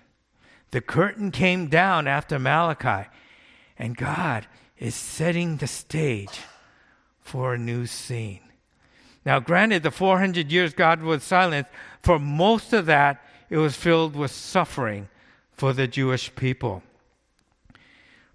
The 0.72 0.82
curtain 0.82 1.32
came 1.32 1.68
down 1.68 2.08
after 2.08 2.40
Malachi, 2.40 3.10
and 3.78 3.96
God 3.96 4.48
is 4.78 4.96
setting 4.96 5.58
the 5.58 5.68
stage 5.68 6.42
for 7.20 7.54
a 7.54 7.60
new 7.60 7.86
scene. 7.86 8.40
Now, 9.24 9.40
granted, 9.40 9.84
the 9.84 9.92
400 9.92 10.52
years 10.52 10.74
God 10.74 11.04
was 11.04 11.24
silent, 11.24 11.68
for 12.02 12.18
most 12.18 12.74
of 12.74 12.88
that, 12.88 13.24
it 13.50 13.58
was 13.58 13.76
filled 13.76 14.16
with 14.16 14.32
suffering 14.32 15.10
for 15.52 15.74
the 15.74 15.88
Jewish 15.88 16.34
people. 16.36 16.82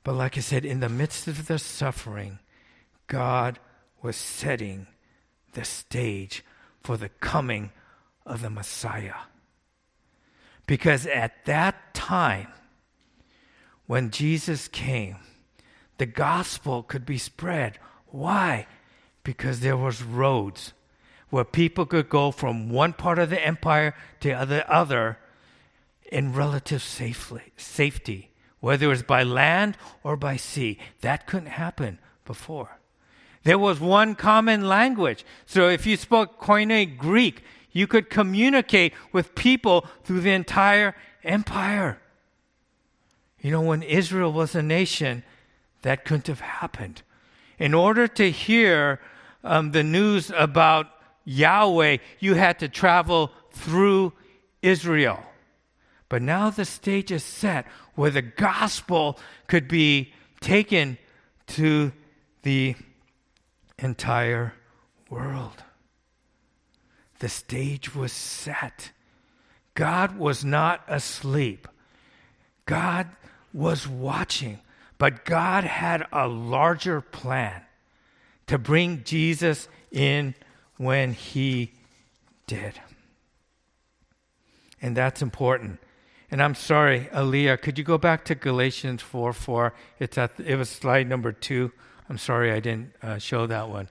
But, 0.05 0.15
like 0.15 0.39
I 0.39 0.41
said, 0.41 0.65
in 0.65 0.79
the 0.79 0.89
midst 0.89 1.27
of 1.27 1.49
the 1.49 1.59
suffering, 1.59 2.39
God 3.09 3.59
was 4.01 4.15
setting 4.15 4.87
the 5.57 5.65
stage 5.65 6.45
for 6.83 6.97
the 6.97 7.09
coming 7.09 7.73
of 8.25 8.43
the 8.43 8.51
Messiah. 8.51 9.27
Because 10.67 11.07
at 11.07 11.45
that 11.47 11.95
time, 11.95 12.49
when 13.87 14.11
Jesus 14.11 14.69
came, 14.69 15.17
the 15.99 16.07
gospel 16.07 16.83
could 16.83 17.07
be 17.07 17.19
spread. 17.19 17.79
Why? 18.07 18.67
Because 19.25 19.61
there 19.61 19.77
was 19.77 20.03
roads 20.03 20.73
where 21.31 21.45
people 21.45 21.87
could 21.87 22.09
go 22.09 22.31
from 22.31 22.69
one 22.69 22.93
part 22.93 23.19
of 23.19 23.31
the 23.31 23.45
empire 23.45 23.95
to 24.21 24.29
the 24.47 24.71
other 24.71 25.19
in 26.13 26.33
relative 26.33 26.83
safety, 26.83 28.31
whether 28.61 28.87
it 28.87 28.89
was 28.89 29.03
by 29.03 29.23
land 29.23 29.77
or 30.05 30.17
by 30.17 30.37
sea. 30.37 30.79
That 31.01 31.27
couldn't 31.27 31.49
happen 31.49 31.99
before. 32.25 32.79
There 33.47 33.61
was 33.61 33.79
one 33.79 34.17
common 34.17 34.67
language. 34.67 35.25
So 35.47 35.69
if 35.69 35.87
you 35.87 35.97
spoke 35.97 36.41
Koine 36.41 36.99
Greek, 36.99 37.45
you 37.71 37.87
could 37.87 38.11
communicate 38.11 38.93
with 39.13 39.37
people 39.37 39.87
through 40.03 40.23
the 40.23 40.33
entire 40.33 40.97
empire. 41.23 42.01
You 43.41 43.53
know, 43.53 43.61
when 43.61 43.85
Israel 43.85 44.33
was 44.33 44.57
a 44.57 44.65
nation, 44.65 45.23
that 45.83 46.05
couldn't 46.05 46.27
have 46.27 46.41
happened. 46.41 47.03
In 47.57 47.73
order 47.73 48.09
to 48.09 48.33
hear 48.33 49.01
um, 49.45 49.71
the 49.71 49.85
news 49.85 50.33
about 50.37 50.89
Yahweh, 51.25 51.99
you 52.19 52.35
had 52.35 52.59
to 52.59 52.69
travel 52.69 53.31
through 53.53 54.13
Israel. 54.61 55.23
But 56.09 56.21
now 56.21 56.51
the 56.51 56.65
stage 56.65 57.13
is 57.13 57.23
set 57.23 57.65
where 57.95 58.11
the 58.11 58.23
gospel 58.23 59.21
could 59.47 59.69
be 59.69 60.13
taken 60.41 60.99
to 61.47 61.93
the 62.43 62.75
entire 63.79 64.55
world. 65.11 65.63
The 67.19 67.29
stage 67.29 67.95
was 67.95 68.13
set. 68.13 68.91
God 69.75 70.19
was 70.19 70.45
not 70.45 70.83
asleep. 70.89 71.69
God 72.67 73.09
was 73.53 73.87
watching, 73.87 74.61
but 74.99 75.25
God 75.25 75.65
had 75.65 76.07
a 76.13 76.27
larger 76.27 77.01
plan 77.01 77.63
to 78.47 78.59
bring 78.59 79.03
Jesus 79.05 79.69
in 79.91 80.35
when 80.77 81.13
he 81.13 81.73
did. 82.47 82.81
And 84.83 84.97
that's 84.97 85.23
important. 85.23 85.81
And 86.31 86.43
I'm 86.43 86.55
sorry, 86.55 87.09
Aaliyah, 87.13 87.61
could 87.63 87.79
you 87.79 87.85
go 87.85 87.99
back 87.99 88.25
to 88.27 88.35
Galatians 88.35 89.01
4 89.01 89.33
4? 89.33 89.75
It's 89.99 90.19
at, 90.19 90.33
it 90.39 90.57
was 90.57 90.69
slide 90.69 91.09
number 91.09 91.33
two. 91.33 91.73
I'm 92.09 92.19
sorry 92.19 92.53
I 92.53 92.61
didn't 92.61 92.93
uh, 93.03 93.19
show 93.19 93.47
that 93.47 93.69
one. 93.69 93.89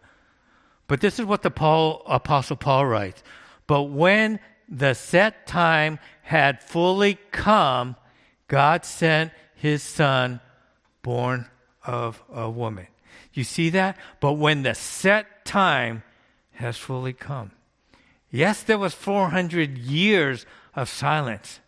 But 0.88 1.02
this 1.02 1.20
is 1.20 1.26
what 1.26 1.42
the 1.42 1.52
Paul, 1.52 2.04
Apostle 2.06 2.56
Paul 2.56 2.86
writes. 2.86 3.24
But 3.68 3.84
when 3.84 4.40
the 4.70 4.94
set 4.94 5.48
time 5.48 6.00
had 6.22 6.64
fully 6.64 7.18
come, 7.32 7.96
God 8.48 8.86
sent 8.86 9.32
his 9.56 9.82
son, 9.82 10.40
born 11.02 11.48
of 11.86 12.24
a 12.32 12.50
woman. 12.50 12.88
You 13.34 13.44
see 13.44 13.70
that? 13.72 13.98
But 14.20 14.34
when 14.34 14.64
the 14.64 14.76
set 14.76 15.46
time 15.46 16.04
has 16.54 16.78
fully 16.78 17.14
come. 17.14 17.52
Yes, 18.32 18.64
there 18.64 18.78
was 18.78 18.94
400 18.94 19.78
years 19.78 20.46
of 20.76 20.90
silence. 20.90 21.60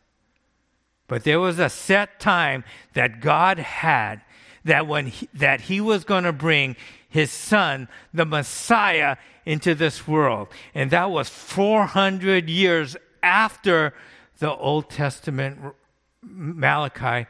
But 1.07 1.23
there 1.23 1.39
was 1.39 1.59
a 1.59 1.69
set 1.69 2.19
time 2.19 2.63
that 2.93 3.21
God 3.21 3.59
had 3.59 4.21
that 4.67 4.87
when 4.87 5.07
he, 5.07 5.27
that 5.33 5.61
he 5.61 5.81
was 5.81 6.03
going 6.03 6.23
to 6.23 6.33
bring 6.33 6.75
his 7.09 7.31
son, 7.31 7.87
the 8.13 8.25
Messiah, 8.25 9.17
into 9.45 9.73
this 9.73 10.07
world. 10.07 10.49
And 10.75 10.91
that 10.91 11.09
was 11.09 11.29
400 11.29 12.49
years 12.49 12.97
after 13.23 13.93
the 14.39 14.53
Old 14.53 14.89
Testament 14.89 15.73
Malachi 16.21 17.27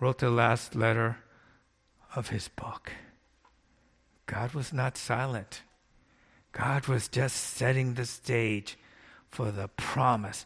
wrote 0.00 0.18
the 0.18 0.30
last 0.30 0.74
letter 0.74 1.18
of 2.14 2.28
his 2.28 2.48
book. 2.48 2.92
God 4.26 4.52
was 4.52 4.72
not 4.72 4.96
silent. 4.96 5.62
God 6.50 6.86
was 6.86 7.08
just 7.08 7.36
setting 7.36 7.94
the 7.94 8.04
stage 8.04 8.76
for 9.30 9.52
the 9.52 9.68
promise 9.68 10.44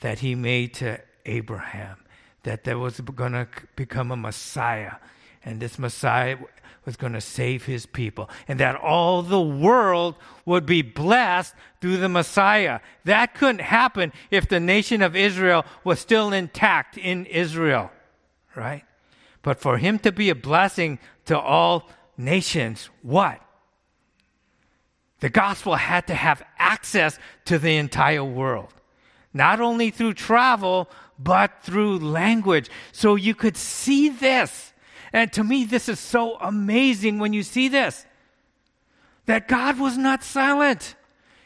that 0.00 0.20
he 0.20 0.34
made 0.34 0.74
to 0.74 1.00
Abraham 1.24 1.98
that 2.42 2.64
there 2.64 2.78
was 2.78 3.00
going 3.00 3.32
to 3.32 3.48
become 3.76 4.10
a 4.10 4.16
Messiah, 4.16 4.94
and 5.44 5.60
this 5.60 5.78
Messiah 5.78 6.36
was 6.84 6.96
going 6.96 7.12
to 7.12 7.20
save 7.20 7.66
his 7.66 7.84
people, 7.84 8.30
and 8.46 8.58
that 8.60 8.74
all 8.74 9.22
the 9.22 9.40
world 9.40 10.14
would 10.46 10.64
be 10.64 10.80
blessed 10.80 11.54
through 11.80 11.98
the 11.98 12.08
Messiah. 12.08 12.80
That 13.04 13.34
couldn't 13.34 13.60
happen 13.60 14.12
if 14.30 14.48
the 14.48 14.60
nation 14.60 15.02
of 15.02 15.14
Israel 15.14 15.66
was 15.84 16.00
still 16.00 16.32
intact 16.32 16.96
in 16.96 17.26
Israel, 17.26 17.90
right? 18.56 18.84
But 19.42 19.60
for 19.60 19.76
him 19.76 19.98
to 20.00 20.12
be 20.12 20.30
a 20.30 20.34
blessing 20.34 20.98
to 21.26 21.38
all 21.38 21.88
nations, 22.16 22.88
what? 23.02 23.40
The 25.20 25.28
gospel 25.28 25.74
had 25.74 26.06
to 26.06 26.14
have 26.14 26.42
access 26.58 27.18
to 27.46 27.58
the 27.58 27.76
entire 27.76 28.24
world, 28.24 28.72
not 29.38 29.60
only 29.60 29.90
through 29.90 30.14
travel, 30.14 30.90
but 31.18 31.62
through 31.62 32.00
language. 32.00 32.68
So 32.92 33.14
you 33.14 33.34
could 33.34 33.56
see 33.56 34.08
this. 34.08 34.72
And 35.12 35.32
to 35.32 35.44
me, 35.44 35.64
this 35.64 35.88
is 35.88 36.00
so 36.00 36.36
amazing 36.40 37.18
when 37.20 37.32
you 37.32 37.42
see 37.42 37.68
this 37.68 38.04
that 39.24 39.46
God 39.46 39.78
was 39.78 39.96
not 39.98 40.24
silent, 40.24 40.94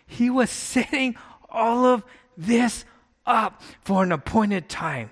He 0.07 0.31
was 0.31 0.51
setting 0.51 1.17
all 1.51 1.85
of 1.85 2.05
this 2.37 2.85
up 3.27 3.61
for 3.81 4.05
an 4.05 4.13
appointed 4.13 4.69
time. 4.69 5.11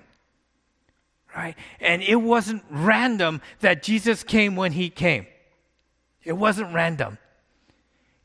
Right? 1.35 1.55
And 1.81 2.01
it 2.01 2.15
wasn't 2.15 2.63
random 2.69 3.41
that 3.59 3.83
Jesus 3.83 4.23
came 4.23 4.55
when 4.55 4.71
He 4.71 4.89
came, 4.89 5.27
it 6.23 6.33
wasn't 6.33 6.73
random. 6.73 7.17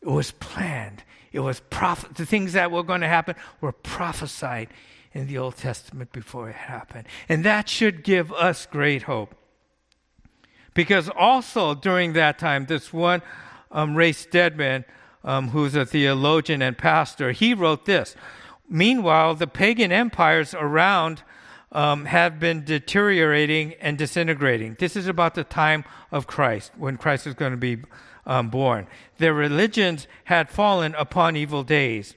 It 0.01 0.09
was 0.09 0.31
planned. 0.31 1.03
It 1.37 1.41
was 1.41 1.61
proph- 1.69 2.15
The 2.15 2.25
things 2.25 2.55
that 2.55 2.71
were 2.71 2.83
going 2.83 3.03
to 3.03 3.09
happen 3.09 3.37
were 3.61 3.73
prophesied 3.73 4.69
in 5.13 5.27
the 5.27 5.37
Old 5.37 5.59
Testament 5.59 6.11
before 6.11 6.49
it 6.49 6.57
happened. 6.57 7.07
And 7.29 7.45
that 7.45 7.69
should 7.69 8.03
give 8.03 8.33
us 8.33 8.65
great 8.65 9.03
hope. 9.03 9.35
Because 10.73 11.11
also 11.11 11.75
during 11.75 12.15
that 12.15 12.39
time, 12.39 12.65
this 12.65 12.91
one, 12.91 13.21
um, 13.71 13.95
Ray 13.95 14.13
Stedman, 14.13 14.87
um, 15.25 15.51
who's 15.51 15.75
a 15.75 15.85
theologian 15.85 16.63
and 16.63 16.79
pastor, 16.79 17.33
he 17.33 17.53
wrote 17.53 17.85
this. 17.85 18.17
Meanwhile, 18.67 19.35
the 19.35 19.47
pagan 19.47 19.93
empires 19.93 20.55
around 20.55 21.23
um, 21.71 22.07
have 22.07 22.41
been 22.41 22.65
deteriorating 22.65 23.75
and 23.75 23.99
disintegrating. 23.99 24.77
This 24.79 24.97
is 24.97 25.07
about 25.07 25.35
the 25.35 25.45
time 25.45 25.85
of 26.11 26.27
Christ, 26.27 26.73
when 26.79 26.97
Christ 26.97 27.27
is 27.27 27.35
going 27.35 27.51
to 27.51 27.59
be 27.59 27.83
um, 28.27 28.51
born. 28.51 28.87
Their 29.19 29.35
religions 29.35 30.07
had 30.25 30.51
fallen 30.51 30.95
upon 30.97 31.37
evil 31.37 31.63
days 31.63 32.15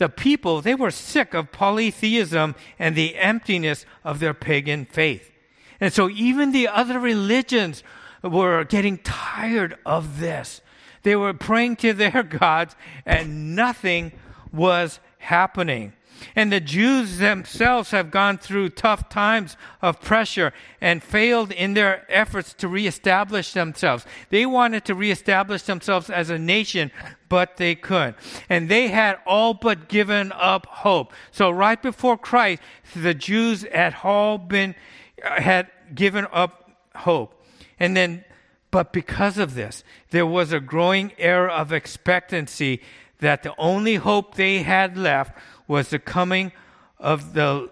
the 0.00 0.08
people, 0.08 0.62
they 0.62 0.74
were 0.74 0.90
sick 0.90 1.34
of 1.34 1.52
polytheism 1.52 2.54
and 2.78 2.96
the 2.96 3.16
emptiness 3.16 3.84
of 4.02 4.18
their 4.18 4.32
pagan 4.32 4.86
faith. 4.86 5.30
And 5.78 5.92
so 5.92 6.08
even 6.08 6.52
the 6.52 6.68
other 6.68 6.98
religions 6.98 7.84
were 8.22 8.64
getting 8.64 8.96
tired 8.98 9.76
of 9.84 10.18
this. 10.18 10.62
They 11.02 11.16
were 11.16 11.34
praying 11.34 11.76
to 11.76 11.92
their 11.92 12.22
gods 12.40 12.74
and 13.04 13.54
nothing 13.54 14.12
was 14.50 15.00
happening. 15.20 15.92
And 16.36 16.52
the 16.52 16.60
Jews 16.60 17.18
themselves 17.18 17.90
have 17.92 18.10
gone 18.10 18.38
through 18.38 18.70
tough 18.70 19.08
times 19.08 19.56
of 19.80 20.00
pressure 20.00 20.52
and 20.80 21.02
failed 21.02 21.50
in 21.52 21.74
their 21.74 22.04
efforts 22.10 22.52
to 22.54 22.68
reestablish 22.68 23.52
themselves. 23.52 24.04
They 24.28 24.46
wanted 24.46 24.84
to 24.86 24.94
reestablish 24.94 25.62
themselves 25.62 26.10
as 26.10 26.30
a 26.30 26.38
nation, 26.38 26.90
but 27.28 27.56
they 27.56 27.74
couldn't. 27.74 28.16
And 28.48 28.68
they 28.68 28.88
had 28.88 29.18
all 29.26 29.54
but 29.54 29.88
given 29.88 30.32
up 30.32 30.66
hope. 30.66 31.12
So 31.30 31.50
right 31.50 31.80
before 31.80 32.18
Christ, 32.18 32.62
the 32.94 33.14
Jews 33.14 33.64
had 33.72 33.96
all 34.02 34.38
been, 34.38 34.74
had 35.22 35.68
given 35.94 36.26
up 36.32 36.70
hope. 36.96 37.44
And 37.78 37.96
then, 37.96 38.24
but 38.70 38.92
because 38.92 39.38
of 39.38 39.54
this, 39.54 39.84
there 40.10 40.26
was 40.26 40.52
a 40.52 40.60
growing 40.60 41.12
air 41.18 41.48
of 41.48 41.72
expectancy 41.72 42.82
that 43.20 43.42
the 43.42 43.54
only 43.58 43.96
hope 43.96 44.34
they 44.34 44.62
had 44.62 44.96
left 44.96 45.36
was 45.68 45.88
the 45.88 45.98
coming 45.98 46.52
of 46.98 47.34
the 47.34 47.70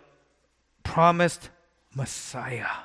promised 0.82 1.50
Messiah. 1.94 2.84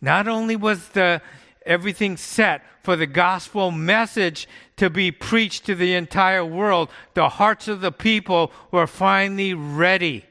Not 0.00 0.28
only 0.28 0.56
was 0.56 0.88
the 0.90 1.22
everything 1.64 2.16
set 2.16 2.64
for 2.82 2.96
the 2.96 3.06
gospel 3.06 3.70
message 3.70 4.48
to 4.76 4.90
be 4.90 5.10
preached 5.12 5.64
to 5.66 5.74
the 5.74 5.94
entire 5.94 6.44
world, 6.44 6.88
the 7.14 7.28
hearts 7.28 7.68
of 7.68 7.80
the 7.80 7.92
people 7.92 8.52
were 8.70 8.86
finally 8.86 9.54
ready 9.54 10.24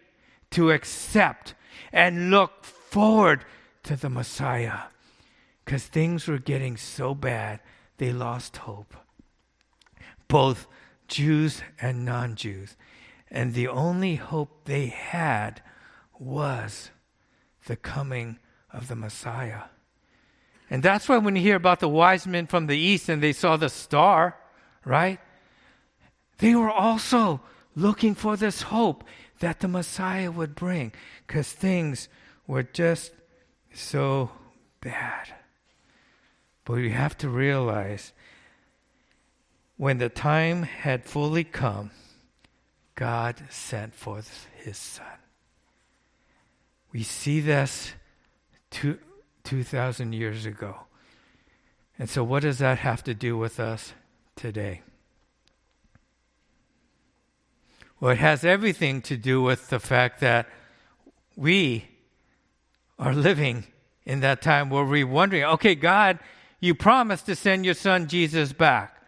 to 0.52 0.72
accept 0.72 1.54
and 1.94 2.30
look 2.30 2.66
forward 2.66 3.46
to 3.84 3.96
the 3.96 4.10
Messiah. 4.10 4.80
Because 5.64 5.84
things 5.84 6.28
were 6.28 6.38
getting 6.40 6.76
so 6.76 7.16
bad, 7.16 7.62
they 7.98 8.12
lost 8.12 8.58
hope. 8.58 8.96
Both 10.28 10.68
Jews 11.12 11.62
and 11.80 12.06
non 12.06 12.36
Jews. 12.36 12.76
And 13.30 13.54
the 13.54 13.68
only 13.68 14.16
hope 14.16 14.66
they 14.66 14.88
had 14.88 15.62
was 16.18 16.90
the 17.68 17.76
coming 17.76 18.40
of 18.74 18.88
the 18.88 18.96
Messiah. 18.96 19.64
And 20.70 20.82
that's 20.82 21.08
why 21.08 21.18
when 21.18 21.36
you 21.36 21.42
hear 21.42 21.58
about 21.58 21.82
the 21.82 21.90
wise 21.90 22.26
men 22.26 22.48
from 22.48 22.68
the 22.68 22.78
east 22.78 23.10
and 23.10 23.22
they 23.22 23.34
saw 23.34 23.58
the 23.58 23.70
star, 23.70 24.38
right? 24.86 25.20
They 26.40 26.56
were 26.56 26.72
also 26.72 27.42
looking 27.76 28.16
for 28.16 28.38
this 28.38 28.64
hope 28.64 29.04
that 29.40 29.60
the 29.60 29.68
Messiah 29.68 30.32
would 30.32 30.56
bring 30.56 30.94
because 31.28 31.52
things 31.52 32.08
were 32.48 32.64
just 32.64 33.12
so 33.74 34.32
bad. 34.80 35.28
But 36.64 36.76
we 36.78 36.92
have 36.92 37.18
to 37.20 37.30
realize 37.30 38.14
when 39.82 39.98
the 39.98 40.10
time 40.10 40.62
had 40.62 41.04
fully 41.04 41.44
come, 41.44 41.90
God 42.94 43.42
sent 43.50 43.96
forth 43.96 44.46
his 44.56 44.78
son. 44.78 45.18
We 46.94 47.02
see 47.02 47.40
this 47.40 47.94
two, 48.70 49.00
2,000 49.44 50.14
years 50.14 50.46
ago. 50.46 50.82
And 51.98 52.08
so, 52.08 52.24
what 52.24 52.44
does 52.44 52.60
that 52.60 52.78
have 52.78 53.04
to 53.06 53.16
do 53.16 53.40
with 53.40 53.60
us 53.60 53.94
today? 54.36 54.84
Well, 58.00 58.12
it 58.12 58.20
has 58.20 58.46
everything 58.46 59.02
to 59.02 59.18
do 59.18 59.42
with 59.42 59.70
the 59.70 59.80
fact 59.80 60.20
that 60.20 60.48
we 61.36 61.88
are 63.00 63.16
living 63.16 63.64
in 64.06 64.20
that 64.20 64.44
time 64.44 64.70
where 64.70 64.86
we're 64.86 65.08
wondering, 65.08 65.44
okay, 65.44 65.74
God, 65.74 66.20
you 66.60 66.76
promised 66.76 67.26
to 67.26 67.36
send 67.36 67.66
your 67.66 67.74
son 67.74 68.08
Jesus 68.08 68.54
back. 68.54 69.01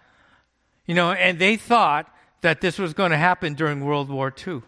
You 0.86 0.96
know, 0.96 1.12
and 1.12 1.40
they 1.40 1.56
thought 1.56 2.14
that 2.42 2.62
this 2.62 2.78
was 2.78 2.94
going 2.94 3.12
to 3.12 3.18
happen 3.18 3.54
during 3.54 3.86
World 3.86 4.10
War 4.10 4.34
II. 4.46 4.62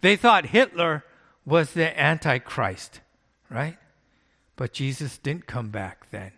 They 0.00 0.16
thought 0.16 0.46
Hitler 0.46 1.04
was 1.44 1.72
the 1.72 1.98
Antichrist, 2.00 3.00
right? 3.50 3.76
But 4.56 4.72
Jesus 4.72 5.18
didn't 5.18 5.46
come 5.46 5.70
back 5.70 6.10
then. 6.10 6.32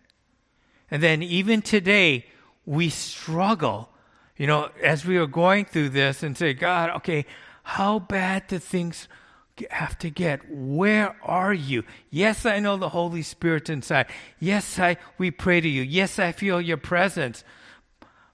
And 0.91 1.03
then 1.03 1.23
even 1.23 1.63
today, 1.63 2.27
we 2.65 2.89
struggle, 2.89 3.91
you 4.37 4.47
know, 4.47 4.71
as 4.83 5.05
we 5.05 5.17
are 5.17 5.27
going 5.27 5.65
through 5.65 5.91
this 5.91 6.23
and 6.23 6.37
say, 6.37 6.55
God, 6.55 6.91
okay, 6.97 7.27
how 7.63 7.99
bad 7.99 8.47
do 8.47 8.59
things 8.59 9.09
have 9.71 9.99
to 9.99 10.11
get? 10.11 10.41
Where 10.51 11.17
are 11.23 11.55
you? 11.55 11.85
Yes, 12.11 12.47
I 12.47 12.61
know 12.61 12.77
the 12.77 12.91
Holy 12.91 13.23
Spirit 13.23 13.69
inside. 13.69 14.07
Yes, 14.39 14.79
I 14.79 14.97
we 15.19 15.31
pray 15.31 15.61
to 15.61 15.69
you. 15.69 15.83
Yes, 15.83 16.19
I 16.19 16.33
feel 16.33 16.61
your 16.61 16.77
presence. 16.77 17.45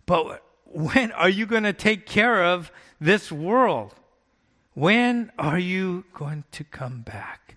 But 0.07 0.42
when 0.73 1.13
are 1.13 1.29
you 1.29 1.47
going 1.47 1.63
to 1.65 1.73
take 1.73 2.07
care 2.07 2.45
of 2.45 2.73
this 3.01 3.31
world? 3.31 3.95
When 4.75 5.31
are 5.39 5.59
you 5.59 6.05
going 6.15 6.45
to 6.53 6.65
come 6.65 7.03
back? 7.03 7.57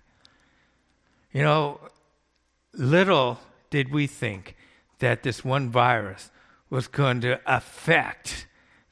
You 1.32 1.42
know, 1.42 1.80
little 2.72 3.40
did 3.70 3.90
we 3.90 4.06
think 4.06 4.56
that 4.98 5.22
this 5.22 5.44
one 5.44 5.70
virus 5.70 6.30
was 6.70 6.88
going 6.88 7.20
to 7.22 7.40
affect 7.46 8.46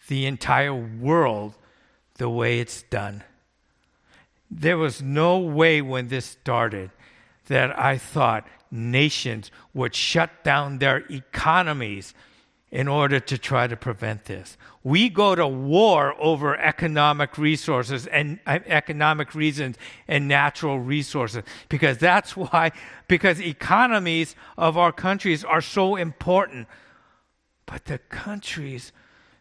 the 0.09 0.27
entire 0.27 0.75
world 0.75 1.55
the 2.17 2.29
way 2.29 2.61
it's 2.61 2.83
done. 2.83 3.25
There 4.51 4.79
was 4.79 5.03
no 5.03 5.39
way 5.39 5.83
when 5.83 6.09
this 6.09 6.27
started 6.27 6.91
that 7.47 7.77
I 7.79 7.99
thought 7.99 8.47
nations 8.71 9.51
would 9.73 9.95
shut 9.95 10.45
down 10.45 10.79
their 10.79 10.99
economies 11.11 12.15
in 12.70 12.88
order 12.88 13.20
to 13.20 13.38
try 13.38 13.66
to 13.66 13.77
prevent 13.77 14.24
this. 14.24 14.57
We 14.83 15.09
go 15.09 15.35
to 15.35 15.46
war 15.46 16.14
over 16.18 16.57
economic 16.57 17.38
resources 17.38 18.07
and 18.09 18.40
uh, 18.46 18.59
economic 18.66 19.35
reasons 19.35 19.77
and 20.09 20.27
natural 20.27 20.81
resources 20.81 21.44
because 21.68 21.98
that's 21.98 22.37
why, 22.37 22.72
because 23.07 23.40
economies 23.40 24.35
of 24.59 24.77
our 24.77 24.92
countries 24.92 25.44
are 25.44 25.61
so 25.61 25.96
important. 25.96 26.66
But 27.66 27.85
the 27.85 27.98
countries, 27.98 28.92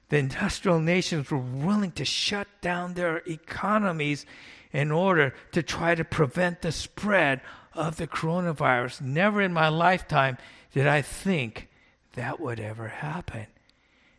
the 0.10 0.18
industrial 0.18 0.80
nations 0.80 1.32
were 1.32 1.38
willing 1.40 1.92
to 1.94 2.06
shut 2.06 2.48
down 2.62 2.94
their 2.94 3.18
economies 3.26 4.26
in 4.72 4.92
order 4.92 5.34
to 5.54 5.64
try 5.64 5.96
to 5.96 6.06
prevent 6.06 6.62
the 6.62 6.72
spread 6.72 7.42
of 7.74 7.98
the 7.98 8.08
coronavirus. 8.08 9.02
Never 9.02 9.42
in 9.42 9.54
my 9.54 9.70
lifetime 9.70 10.38
did 10.72 10.88
I 10.88 11.02
think 11.02 11.68
that 12.14 12.40
would 12.40 12.60
ever 12.60 12.88
happen. 12.88 13.48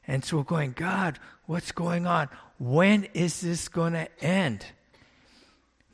And 0.06 0.24
so 0.24 0.38
we're 0.38 0.42
going, 0.42 0.72
God, 0.72 1.18
what's 1.46 1.72
going 1.72 2.06
on? 2.06 2.28
When 2.58 3.04
is 3.14 3.40
this 3.40 3.68
going 3.68 3.94
to 3.94 4.08
end? 4.22 4.66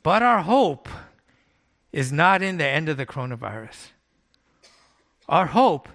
But 0.03 0.21
our 0.21 0.41
hope 0.41 0.89
is 1.91 2.11
not 2.11 2.41
in 2.41 2.57
the 2.57 2.67
end 2.67 2.89
of 2.89 2.97
the 2.97 3.05
coronavirus. 3.05 3.89
Our 5.29 5.47
hope 5.47 5.87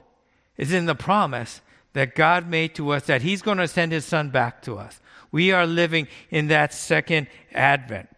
is 0.57 0.73
in 0.73 0.87
the 0.87 0.95
promise 0.95 1.61
that 1.93 2.15
God 2.15 2.49
made 2.49 2.75
to 2.77 2.91
us 2.91 3.07
that 3.07 3.23
He's 3.23 3.43
going 3.43 3.59
to 3.59 3.69
send 3.69 3.93
His 3.93 4.05
Son 4.05 4.31
back 4.31 4.63
to 4.63 4.79
us. 4.79 5.01
We 5.33 5.53
are 5.53 5.67
living 5.67 6.09
in 6.31 6.49
that 6.49 6.73
second 6.73 7.27
advent. 7.53 8.09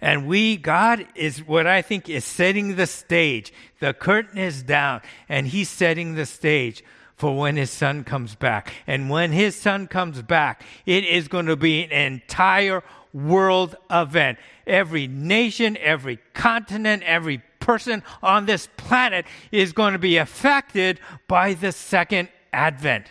And 0.00 0.26
we, 0.26 0.56
God 0.56 1.06
is 1.14 1.46
what 1.46 1.66
I 1.66 1.82
think 1.82 2.08
is 2.08 2.24
setting 2.24 2.76
the 2.76 2.86
stage. 2.86 3.52
The 3.80 3.94
curtain 3.94 4.38
is 4.38 4.62
down, 4.62 5.02
and 5.28 5.46
He's 5.46 5.68
setting 5.68 6.14
the 6.14 6.26
stage 6.26 6.84
for 7.16 7.36
when 7.36 7.56
His 7.56 7.70
Son 7.70 8.04
comes 8.04 8.34
back. 8.34 8.72
And 8.86 9.10
when 9.10 9.32
His 9.32 9.54
Son 9.54 9.86
comes 9.86 10.22
back, 10.22 10.62
it 10.86 11.04
is 11.04 11.28
going 11.28 11.46
to 11.46 11.56
be 11.56 11.84
an 11.84 12.12
entire 12.12 12.82
world 13.12 13.76
event. 13.90 14.38
Every 14.66 15.06
nation, 15.06 15.76
every 15.80 16.18
continent, 16.34 17.02
every 17.04 17.42
person 17.58 18.02
on 18.22 18.46
this 18.46 18.68
planet 18.76 19.26
is 19.52 19.72
going 19.72 19.92
to 19.92 19.98
be 19.98 20.16
affected 20.16 20.98
by 21.28 21.54
the 21.54 21.72
second 21.72 22.28
advent. 22.52 23.06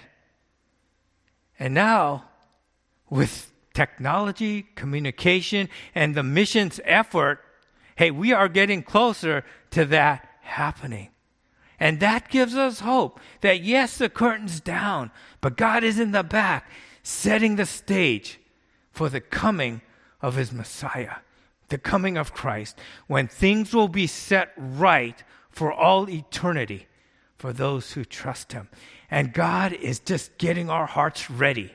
And 1.60 1.74
now, 1.74 2.26
with 3.10 3.49
technology, 3.80 4.68
communication, 4.76 5.70
and 5.96 6.14
the 6.14 6.22
missions 6.22 6.82
effort, 6.84 7.40
hey, 7.96 8.12
we 8.12 8.34
are 8.34 8.50
getting 8.50 8.84
closer 8.84 9.46
to 9.72 9.86
that 9.86 10.28
happening. 10.42 11.08
And 11.80 12.02
that 12.02 12.28
gives 12.28 12.56
us 12.56 12.82
hope 12.82 13.22
that 13.40 13.62
yes, 13.62 13.98
the 13.98 14.10
curtain's 14.10 14.60
down, 14.60 15.12
but 15.40 15.56
God 15.56 15.86
is 15.86 15.98
in 15.98 16.12
the 16.12 16.24
back, 16.24 16.70
setting 17.04 17.56
the 17.56 17.66
stage 17.66 18.38
for 18.92 19.08
the 19.08 19.22
coming 19.22 19.80
of 20.22 20.36
his 20.36 20.52
Messiah, 20.52 21.20
the 21.70 21.78
coming 21.78 22.18
of 22.18 22.34
Christ, 22.34 22.78
when 23.08 23.30
things 23.30 23.74
will 23.74 23.88
be 23.88 24.08
set 24.08 24.52
right 24.58 25.24
for 25.50 25.72
all 25.72 26.10
eternity 26.10 26.88
for 27.38 27.54
those 27.54 27.94
who 27.94 28.04
trust 28.04 28.52
him. 28.52 28.68
And 29.10 29.32
God 29.32 29.72
is 29.72 30.00
just 30.02 30.38
getting 30.38 30.70
our 30.70 30.86
hearts 30.86 31.32
ready 31.32 31.72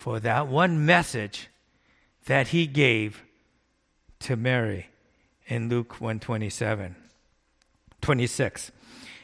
for 0.00 0.18
that 0.18 0.48
one 0.48 0.86
message 0.86 1.50
that 2.24 2.48
he 2.48 2.66
gave 2.66 3.22
to 4.18 4.34
Mary 4.34 4.86
in 5.46 5.68
Luke 5.68 6.00
127. 6.00 6.96
26. 8.00 8.72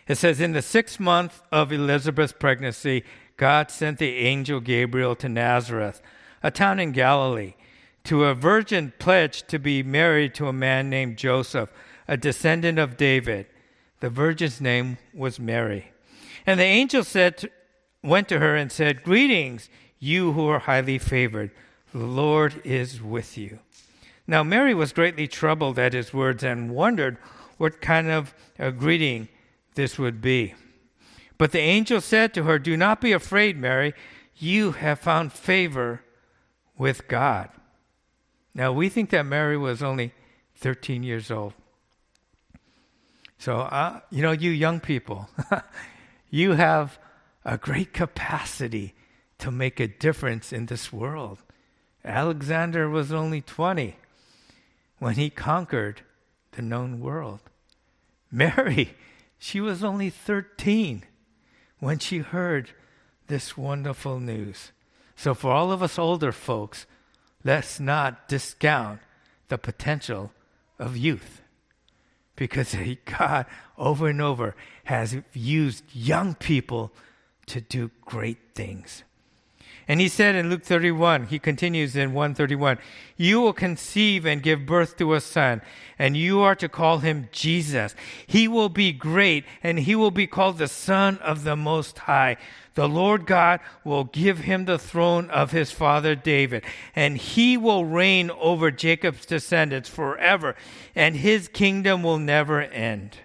It 0.07 0.19
says, 0.19 0.39
In 0.39 0.53
the 0.53 0.61
sixth 0.61 1.01
month 1.01 1.41
of 1.51 1.73
Elizabeth's 1.73 2.35
pregnancy, 2.35 3.05
God 3.39 3.71
sent 3.71 3.99
the 3.99 4.19
angel 4.19 4.61
Gabriel 4.61 5.17
to 5.17 5.31
Nazareth, 5.31 6.03
a 6.43 6.51
town 6.51 6.79
in 6.79 6.93
Galilee, 6.93 7.55
to 8.05 8.25
a 8.25 8.35
virgin 8.35 8.93
pledged 8.99 9.49
to 9.49 9.59
be 9.59 9.83
married 9.83 10.35
to 10.35 10.47
a 10.47 10.53
man 10.53 10.91
named 10.91 11.17
Joseph, 11.17 11.73
a 12.07 12.19
descendant 12.19 12.79
of 12.79 12.99
David. 12.99 13.47
The 14.01 14.11
virgin's 14.11 14.61
name 14.61 14.99
was 15.15 15.41
Mary. 15.41 15.93
And 16.45 16.61
the 16.61 16.65
angel 16.65 17.03
said 17.03 17.51
went 18.03 18.29
to 18.29 18.41
her 18.41 18.55
and 18.55 18.71
said, 18.71 19.03
Greetings, 19.03 19.71
you 19.99 20.33
who 20.33 20.49
are 20.49 20.61
highly 20.61 20.99
favored, 20.99 21.51
the 21.93 22.05
Lord 22.05 22.61
is 22.65 23.01
with 23.03 23.39
you. 23.39 23.59
Now, 24.27 24.43
Mary 24.43 24.75
was 24.75 24.93
greatly 24.93 25.29
troubled 25.29 25.79
at 25.79 25.93
his 25.93 26.13
words 26.13 26.43
and 26.43 26.75
wondered 26.75 27.17
what 27.59 27.81
kind 27.81 28.11
of 28.11 28.35
a 28.59 28.73
greeting 28.73 29.29
this 29.75 29.99
would 29.99 30.21
be. 30.21 30.55
But 31.39 31.53
the 31.53 31.61
angel 31.61 32.01
said 32.01 32.35
to 32.35 32.45
her, 32.45 32.59
Do 32.59 32.77
not 32.77 33.01
be 33.01 33.13
afraid, 33.13 33.57
Mary. 33.57 33.95
You 34.35 34.73
have 34.73 34.99
found 34.99 35.33
favor 35.33 36.03
with 36.77 37.09
God. 37.09 37.51
Now, 38.55 38.73
we 38.73 38.89
think 38.89 39.11
that 39.11 39.25
Mary 39.25 39.57
was 39.57 39.83
only 39.83 40.13
13 40.57 41.03
years 41.03 41.31
old. 41.31 41.55
So, 43.39 43.59
uh, 43.59 44.01
you 44.11 44.23
know, 44.23 44.33
you 44.33 44.51
young 44.51 44.81
people, 44.81 45.29
you 46.31 46.53
have 46.53 46.99
a 47.45 47.59
great 47.59 47.93
capacity 47.93 48.95
to 49.39 49.51
make 49.51 49.81
a 49.81 49.89
difference 49.89 50.53
in 50.53 50.67
this 50.67 50.93
world. 50.93 51.39
Alexander 52.05 52.89
was 52.89 53.13
only 53.13 53.41
20 53.41 53.97
when 54.99 55.15
he 55.15 55.31
conquered 55.31 56.03
the 56.53 56.63
known 56.63 57.01
world. 57.01 57.41
Mary, 58.31 58.95
she 59.39 59.61
was 59.61 59.85
only 59.85 60.11
13 60.11 61.05
when 61.79 61.99
she 61.99 62.19
heard 62.19 62.71
this 63.27 63.57
wonderful 63.57 64.21
news. 64.21 64.73
So, 65.17 65.35
for 65.35 65.51
all 65.51 65.73
of 65.73 65.83
us 65.83 65.99
older 65.99 66.33
folks, 66.33 66.87
let's 67.45 67.81
not 67.81 68.29
discount 68.29 69.01
the 69.49 69.59
potential 69.59 70.33
of 70.79 70.97
youth 70.97 71.43
because 72.37 72.77
God, 73.05 73.47
over 73.77 74.09
and 74.09 74.21
over, 74.21 74.55
has 74.85 75.17
used 75.33 75.85
young 75.93 76.35
people 76.35 76.93
to 77.47 77.61
do 77.61 77.91
great 78.05 78.39
things. 78.55 79.03
And 79.89 80.01
he 80.01 80.09
said 80.09 80.35
in 80.35 80.51
Luke 80.51 80.65
31, 80.65 81.27
he 81.27 81.39
continues 81.39 81.95
in 81.95 82.13
131, 82.13 82.79
You 83.17 83.41
will 83.41 83.53
conceive 83.53 84.27
and 84.27 84.43
give 84.43 84.67
birth 84.67 84.97
to 84.97 85.15
a 85.15 85.21
son, 85.21 85.63
and 85.97 86.17
you 86.17 86.41
are 86.41 86.57
to 86.57 86.69
call 86.69 86.99
him 86.99 87.29
Jesus. 87.31 87.95
He 88.27 88.49
will 88.49 88.69
be 88.69 88.93
great, 88.93 89.45
and 89.63 89.79
he 89.79 89.95
will 89.95 90.11
be 90.11 90.27
called 90.27 90.59
the 90.59 90.67
Son 90.67 91.19
of 91.19 91.45
the 91.45 91.55
Most 91.55 91.99
High. 92.01 92.37
The 92.75 92.89
Lord 92.89 93.27
God 93.27 93.61
will 93.85 94.05
give 94.05 94.41
him 94.41 94.65
the 94.65 94.79
throne 94.79 95.31
of 95.31 95.53
his 95.53 95.71
father 95.71 96.17
David, 96.17 96.65
and 96.97 97.17
he 97.17 97.57
will 97.57 97.85
reign 97.85 98.31
over 98.33 98.73
Jacob's 98.73 99.25
descendants 99.25 99.89
forever, 99.89 100.57
and 100.97 101.15
his 101.15 101.47
kingdom 101.47 102.03
will 102.03 102.19
never 102.19 102.61
end. 102.61 103.19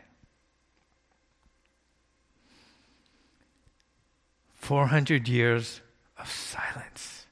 400 4.54 5.28
years 5.28 5.82
of 6.22 6.30
silence 6.30 7.26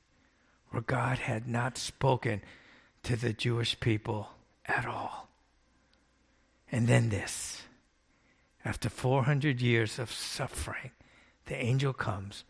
where 0.69 0.81
God 0.81 1.19
had 1.19 1.47
not 1.47 1.77
spoken 1.77 2.41
to 3.03 3.15
the 3.15 3.33
Jewish 3.33 3.79
people 3.79 4.29
at 4.65 4.85
all. 4.85 5.29
And 6.71 6.87
then 6.87 7.09
this 7.09 7.63
after 8.65 8.89
400 8.89 9.61
years 9.61 9.99
of 9.99 10.11
suffering, 10.11 10.91
the 11.45 11.55
angel 11.55 11.93
comes 11.93 12.43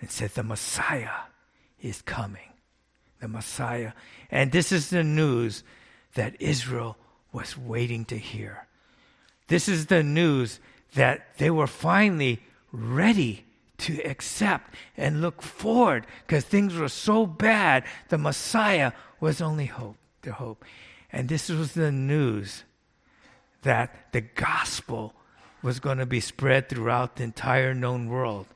and 0.00 0.10
said, 0.10 0.30
The 0.30 0.42
Messiah 0.42 1.26
is 1.80 2.02
coming. 2.02 2.52
The 3.20 3.28
Messiah. 3.28 3.92
And 4.30 4.50
this 4.50 4.72
is 4.72 4.90
the 4.90 5.04
news 5.04 5.62
that 6.14 6.40
Israel 6.40 6.96
was 7.32 7.56
waiting 7.56 8.04
to 8.06 8.16
hear. 8.16 8.66
This 9.48 9.68
is 9.68 9.86
the 9.86 10.02
news 10.02 10.58
that 10.94 11.36
they 11.38 11.50
were 11.50 11.66
finally 11.66 12.42
ready 12.72 13.45
to 13.78 14.00
accept 14.02 14.74
and 14.96 15.20
look 15.20 15.42
forward 15.42 16.06
because 16.26 16.44
things 16.44 16.74
were 16.74 16.88
so 16.88 17.26
bad. 17.26 17.84
The 18.08 18.18
Messiah 18.18 18.92
was 19.20 19.40
only 19.40 19.66
hope, 19.66 19.96
the 20.22 20.32
hope. 20.32 20.64
And 21.12 21.28
this 21.28 21.48
was 21.48 21.72
the 21.72 21.92
news 21.92 22.64
that 23.62 24.12
the 24.12 24.20
gospel 24.20 25.14
was 25.62 25.80
going 25.80 25.98
to 25.98 26.06
be 26.06 26.20
spread 26.20 26.68
throughout 26.68 27.16
the 27.16 27.24
entire 27.24 27.74
known 27.74 28.08
world 28.08 28.46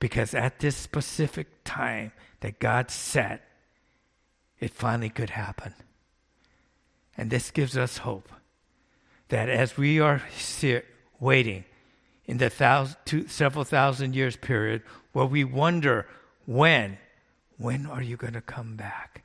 because 0.00 0.34
at 0.34 0.58
this 0.58 0.76
specific 0.76 1.46
time 1.64 2.12
that 2.40 2.58
God 2.58 2.90
set, 2.90 3.42
it 4.60 4.72
finally 4.72 5.08
could 5.08 5.30
happen. 5.30 5.74
And 7.16 7.30
this 7.30 7.50
gives 7.50 7.76
us 7.76 7.98
hope 7.98 8.28
that 9.28 9.48
as 9.48 9.76
we 9.76 10.00
are 10.00 10.22
waiting, 11.20 11.64
in 12.26 12.38
the 12.38 12.50
thousand, 12.50 12.96
two, 13.04 13.28
several 13.28 13.64
thousand 13.64 14.14
years 14.14 14.36
period 14.36 14.82
where 15.12 15.26
we 15.26 15.44
wonder 15.44 16.06
when, 16.46 16.98
when 17.58 17.86
are 17.86 18.02
you 18.02 18.16
going 18.16 18.32
to 18.32 18.40
come 18.40 18.76
back? 18.76 19.24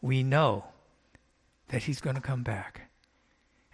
We 0.00 0.22
know 0.22 0.64
that 1.68 1.84
he's 1.84 2.00
going 2.00 2.16
to 2.16 2.22
come 2.22 2.42
back. 2.42 2.92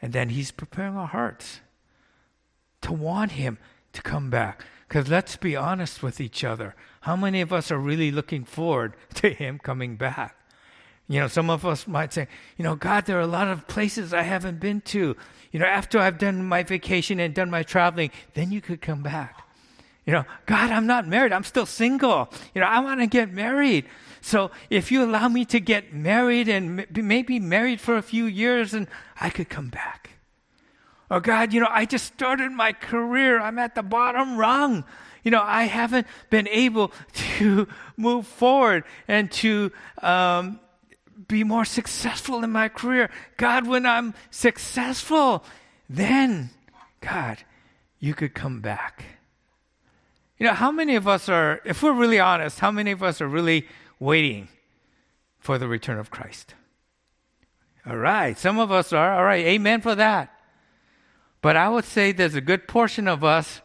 And 0.00 0.12
then 0.12 0.30
He's 0.30 0.50
preparing 0.50 0.96
our 0.96 1.06
hearts 1.06 1.60
to 2.82 2.92
want 2.92 3.32
Him 3.32 3.58
to 3.92 4.02
come 4.02 4.30
back. 4.30 4.64
Because 4.86 5.08
let's 5.08 5.36
be 5.36 5.56
honest 5.56 6.02
with 6.02 6.20
each 6.20 6.44
other. 6.44 6.74
How 7.02 7.16
many 7.16 7.40
of 7.40 7.52
us 7.52 7.70
are 7.70 7.78
really 7.78 8.10
looking 8.10 8.44
forward 8.44 8.94
to 9.14 9.30
Him 9.30 9.58
coming 9.58 9.96
back? 9.96 10.36
You 11.08 11.20
know, 11.20 11.28
some 11.28 11.48
of 11.48 11.64
us 11.64 11.88
might 11.88 12.12
say, 12.12 12.28
you 12.58 12.64
know, 12.64 12.76
God, 12.76 13.06
there 13.06 13.16
are 13.16 13.22
a 13.22 13.26
lot 13.26 13.48
of 13.48 13.66
places 13.66 14.12
I 14.12 14.22
haven't 14.22 14.60
been 14.60 14.82
to. 14.82 15.16
You 15.50 15.58
know, 15.58 15.66
after 15.66 15.98
I've 15.98 16.18
done 16.18 16.44
my 16.44 16.62
vacation 16.62 17.18
and 17.18 17.34
done 17.34 17.48
my 17.48 17.62
traveling, 17.62 18.10
then 18.34 18.52
you 18.52 18.60
could 18.60 18.82
come 18.82 19.02
back. 19.02 19.42
You 20.04 20.12
know, 20.12 20.24
God, 20.46 20.70
I'm 20.70 20.86
not 20.86 21.06
married. 21.08 21.32
I'm 21.32 21.44
still 21.44 21.66
single. 21.66 22.30
You 22.54 22.60
know, 22.60 22.66
I 22.66 22.80
want 22.80 23.00
to 23.00 23.06
get 23.06 23.32
married. 23.32 23.86
So 24.20 24.50
if 24.68 24.92
you 24.92 25.02
allow 25.02 25.28
me 25.28 25.44
to 25.46 25.60
get 25.60 25.94
married 25.94 26.48
and 26.48 26.86
maybe 26.94 27.38
married 27.38 27.80
for 27.80 27.96
a 27.96 28.02
few 28.02 28.26
years, 28.26 28.74
and 28.74 28.86
I 29.20 29.30
could 29.30 29.48
come 29.48 29.68
back. 29.68 30.10
Or 31.10 31.20
God, 31.20 31.54
you 31.54 31.60
know, 31.60 31.68
I 31.70 31.86
just 31.86 32.04
started 32.06 32.52
my 32.52 32.72
career. 32.72 33.40
I'm 33.40 33.58
at 33.58 33.74
the 33.74 33.82
bottom 33.82 34.36
rung. 34.36 34.84
You 35.24 35.30
know, 35.30 35.42
I 35.42 35.64
haven't 35.64 36.06
been 36.28 36.48
able 36.48 36.92
to 37.38 37.66
move 37.96 38.26
forward 38.26 38.84
and 39.08 39.30
to 39.32 39.72
um, 40.02 40.60
be 41.28 41.44
more 41.44 41.64
successful 41.64 42.42
in 42.42 42.50
my 42.50 42.68
career. 42.68 43.10
God, 43.36 43.66
when 43.66 43.84
I'm 43.86 44.14
successful, 44.30 45.44
then, 45.88 46.50
God, 47.00 47.38
you 48.00 48.14
could 48.14 48.34
come 48.34 48.60
back. 48.60 49.04
You 50.38 50.46
know, 50.46 50.54
how 50.54 50.70
many 50.70 50.96
of 50.96 51.06
us 51.06 51.28
are, 51.28 51.60
if 51.64 51.82
we're 51.82 51.92
really 51.92 52.18
honest, 52.18 52.60
how 52.60 52.70
many 52.70 52.92
of 52.92 53.02
us 53.02 53.20
are 53.20 53.28
really 53.28 53.66
waiting 54.00 54.48
for 55.38 55.58
the 55.58 55.68
return 55.68 55.98
of 55.98 56.10
Christ? 56.10 56.54
All 57.86 57.96
right, 57.96 58.38
some 58.38 58.58
of 58.58 58.70
us 58.70 58.92
are. 58.92 59.14
All 59.14 59.24
right, 59.24 59.44
amen 59.44 59.80
for 59.80 59.94
that. 59.94 60.32
But 61.40 61.56
I 61.56 61.68
would 61.68 61.84
say 61.84 62.12
there's 62.12 62.34
a 62.34 62.40
good 62.40 62.68
portion 62.68 63.08
of 63.08 63.24
us 63.24 63.60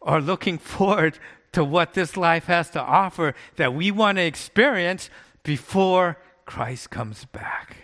are 0.00 0.20
looking 0.20 0.58
forward 0.58 1.18
to 1.52 1.64
what 1.64 1.94
this 1.94 2.16
life 2.16 2.44
has 2.44 2.70
to 2.70 2.80
offer 2.80 3.34
that 3.56 3.74
we 3.74 3.90
want 3.90 4.18
to 4.18 4.22
experience 4.22 5.10
before 5.42 6.18
Christ 6.48 6.88
comes 6.88 7.26
back. 7.26 7.76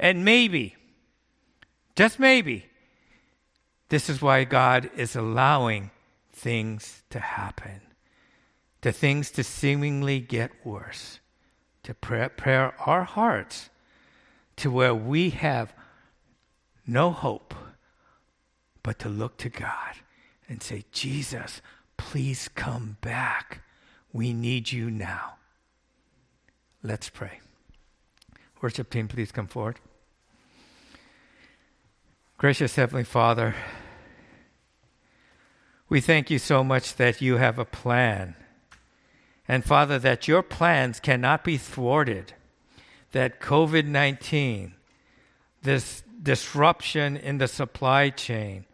And 0.00 0.24
maybe, 0.24 0.74
just 1.94 2.18
maybe, 2.18 2.66
this 3.88 4.10
is 4.10 4.20
why 4.20 4.42
God 4.42 4.90
is 4.96 5.14
allowing 5.14 5.92
things 6.32 7.04
to 7.10 7.20
happen, 7.20 7.80
to 8.82 8.90
things 8.90 9.30
to 9.30 9.44
seemingly 9.44 10.18
get 10.18 10.50
worse, 10.66 11.20
to 11.84 11.94
prepare 11.94 12.74
our 12.80 13.04
hearts 13.04 13.70
to 14.56 14.72
where 14.72 14.94
we 14.94 15.30
have 15.30 15.72
no 16.84 17.12
hope 17.12 17.54
but 18.82 18.98
to 18.98 19.08
look 19.08 19.36
to 19.36 19.48
God 19.48 19.94
and 20.48 20.60
say, 20.60 20.84
Jesus, 20.90 21.62
please 21.96 22.48
come 22.56 22.96
back. 23.02 23.62
We 24.12 24.32
need 24.32 24.72
you 24.72 24.90
now. 24.90 25.36
Let's 26.82 27.08
pray. 27.08 27.38
Worship 28.60 28.90
team, 28.90 29.06
please 29.06 29.30
come 29.30 29.46
forward. 29.46 29.78
Gracious 32.38 32.74
Heavenly 32.74 33.04
Father, 33.04 33.54
we 35.88 36.00
thank 36.00 36.28
you 36.28 36.40
so 36.40 36.64
much 36.64 36.96
that 36.96 37.20
you 37.20 37.36
have 37.36 37.58
a 37.58 37.64
plan. 37.64 38.34
And 39.46 39.64
Father, 39.64 39.98
that 40.00 40.26
your 40.26 40.42
plans 40.42 40.98
cannot 40.98 41.44
be 41.44 41.56
thwarted. 41.56 42.34
That 43.12 43.40
COVID 43.40 43.86
19, 43.86 44.74
this 45.62 46.02
disruption 46.20 47.16
in 47.16 47.38
the 47.38 47.48
supply 47.48 48.10
chain, 48.10 48.64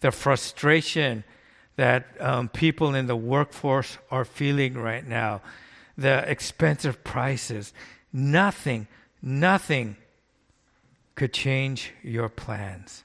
the 0.00 0.10
frustration 0.10 1.22
that 1.76 2.06
um, 2.18 2.48
people 2.48 2.94
in 2.94 3.06
the 3.06 3.16
workforce 3.16 3.98
are 4.10 4.24
feeling 4.24 4.74
right 4.74 5.06
now, 5.06 5.42
the 5.98 6.28
expensive 6.28 7.04
prices, 7.04 7.74
nothing 8.12 8.88
Nothing 9.22 9.96
could 11.14 11.32
change 11.32 11.92
your 12.02 12.28
plans. 12.28 13.04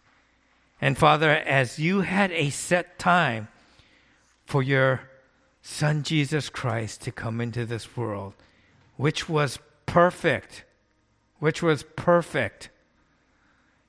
And 0.80 0.97
Father, 0.97 1.30
as 1.30 1.80
you 1.80 2.01
had 2.01 2.32
a 2.32 2.49
set 2.49 2.99
time 2.99 3.47
for 4.45 4.61
your 4.61 5.01
Son 5.61 6.03
Jesus 6.03 6.49
Christ 6.49 7.01
to 7.03 7.11
come 7.11 7.39
into 7.39 7.66
this 7.66 7.95
world, 7.95 8.34
which 8.97 9.30
was 9.30 9.59
perfect, 9.86 10.66
which 11.39 11.64
was 11.64 11.84
perfect. 11.95 12.70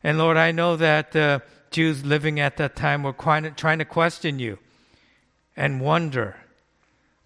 And 0.03 0.19
Lord, 0.19 0.37
I 0.37 0.53
know 0.53 0.77
that 0.77 1.13
the 1.13 1.43
Jews 1.71 2.05
living 2.05 2.39
at 2.39 2.57
that 2.59 2.77
time 2.77 3.03
were 3.03 3.13
trying 3.13 3.79
to 3.79 3.85
question 3.85 4.39
you 4.39 4.59
and 5.57 5.81
wonder. 5.81 6.37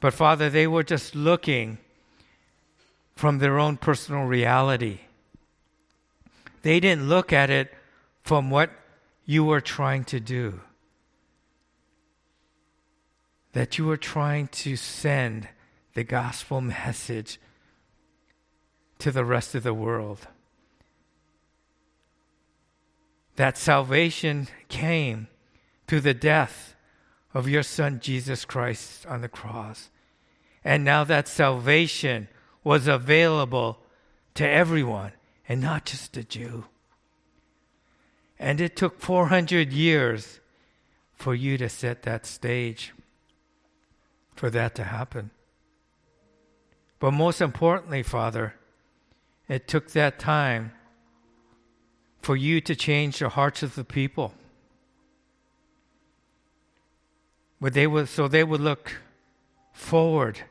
But 0.01 0.15
Father, 0.15 0.49
they 0.49 0.67
were 0.67 0.83
just 0.83 1.15
looking 1.15 1.79
from 3.19 3.39
their 3.39 3.59
own 3.59 3.77
personal 3.77 4.27
reality. 4.27 5.01
They 6.63 6.79
didn't 6.79 7.09
look 7.09 7.33
at 7.33 7.51
it 7.51 7.75
from 8.23 8.49
what 8.49 8.71
you 9.27 9.43
were 9.43 9.61
trying 9.61 10.05
to 10.05 10.21
do. 10.21 10.61
That 13.55 13.77
you 13.77 13.87
were 13.87 13.97
trying 13.97 14.47
to 14.63 14.77
send 14.77 15.49
the 15.95 16.05
gospel 16.05 16.61
message 16.85 17.41
to 19.01 19.11
the 19.11 19.25
rest 19.25 19.57
of 19.57 19.65
the 19.65 19.75
world. 19.75 20.29
That 23.35 23.59
salvation 23.59 24.47
came 24.69 25.27
through 25.89 26.03
the 26.03 26.15
death 26.15 26.77
of 27.35 27.49
your 27.49 27.65
Son 27.65 27.99
Jesus 27.99 28.45
Christ 28.45 29.05
on 29.07 29.23
the 29.23 29.29
cross. 29.29 29.91
And 30.63 30.85
now 30.85 31.03
that 31.03 31.27
salvation 31.27 32.29
was 32.65 32.87
available 32.87 33.79
to 34.35 34.49
everyone 34.49 35.13
and 35.49 35.61
not 35.61 35.85
just 35.85 36.17
a 36.17 36.25
Jew. 36.25 36.65
And 38.39 38.61
it 38.61 38.77
took 38.77 39.01
400 39.01 39.73
years 39.73 40.41
for 41.15 41.35
you 41.35 41.59
to 41.59 41.69
set 41.69 42.03
that 42.03 42.25
stage, 42.27 42.93
for 44.35 44.51
that 44.51 44.75
to 44.77 44.85
happen. 44.85 45.31
But 47.01 47.13
most 47.13 47.41
importantly, 47.41 48.03
Father, 48.03 48.55
it 49.49 49.67
took 49.67 49.91
that 49.93 50.19
time 50.19 50.73
for 52.21 52.37
you 52.37 52.61
to 52.61 52.77
change 52.77 53.19
the 53.19 53.31
hearts 53.31 53.63
of 53.63 53.75
the 53.75 53.85
people. 53.85 54.35
They 57.61 57.87
would, 57.87 58.09
so 58.09 58.29
they 58.29 58.45
would 58.45 58.61
look 58.61 59.01
forward 59.73 60.43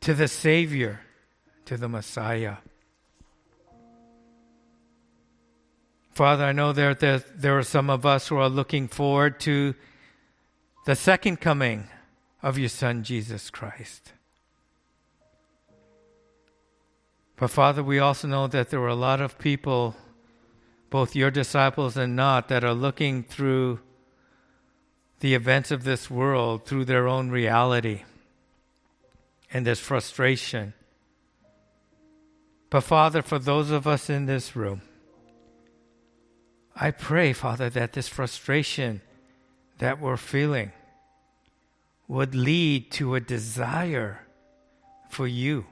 to 0.00 0.14
the 0.14 0.28
Savior, 0.28 1.00
to 1.66 1.76
the 1.76 1.88
Messiah. 1.88 2.56
Father, 6.12 6.44
I 6.44 6.52
know 6.52 6.72
there, 6.72 6.94
there, 6.94 7.18
there 7.18 7.58
are 7.58 7.62
some 7.62 7.88
of 7.88 8.04
us 8.04 8.28
who 8.28 8.36
are 8.36 8.48
looking 8.48 8.88
forward 8.88 9.40
to 9.40 9.74
the 10.86 10.96
second 10.96 11.40
coming 11.40 11.88
of 12.42 12.58
your 12.58 12.68
Son, 12.68 13.04
Jesus 13.04 13.50
Christ. 13.50 14.12
But 17.36 17.50
Father, 17.50 17.82
we 17.82 17.98
also 17.98 18.28
know 18.28 18.46
that 18.48 18.70
there 18.70 18.80
are 18.80 18.88
a 18.88 18.94
lot 18.94 19.20
of 19.20 19.38
people, 19.38 19.96
both 20.90 21.16
your 21.16 21.30
disciples 21.30 21.96
and 21.96 22.16
not, 22.16 22.48
that 22.48 22.64
are 22.64 22.74
looking 22.74 23.22
through 23.22 23.80
the 25.20 25.34
events 25.34 25.70
of 25.70 25.84
this 25.84 26.10
world 26.10 26.66
through 26.66 26.86
their 26.86 27.06
own 27.06 27.30
reality 27.30 28.02
and 29.52 29.66
there's 29.66 29.80
frustration. 29.80 30.74
But 32.70 32.82
Father, 32.82 33.22
for 33.22 33.38
those 33.38 33.70
of 33.70 33.86
us 33.86 34.08
in 34.08 34.26
this 34.26 34.54
room, 34.54 34.82
I 36.74 36.92
pray, 36.92 37.32
Father, 37.32 37.68
that 37.70 37.92
this 37.92 38.08
frustration 38.08 39.02
that 39.78 40.00
we're 40.00 40.16
feeling 40.16 40.72
would 42.06 42.34
lead 42.34 42.90
to 42.92 43.14
a 43.14 43.20
desire 43.20 44.20
for 45.08 45.26
you. 45.26 45.66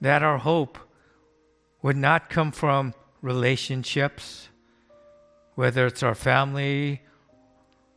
That 0.00 0.22
our 0.22 0.38
hope 0.38 0.78
would 1.82 1.96
not 1.96 2.30
come 2.30 2.52
from 2.52 2.94
relationships, 3.20 4.48
whether 5.54 5.86
it's 5.86 6.02
our 6.02 6.14
family 6.14 7.02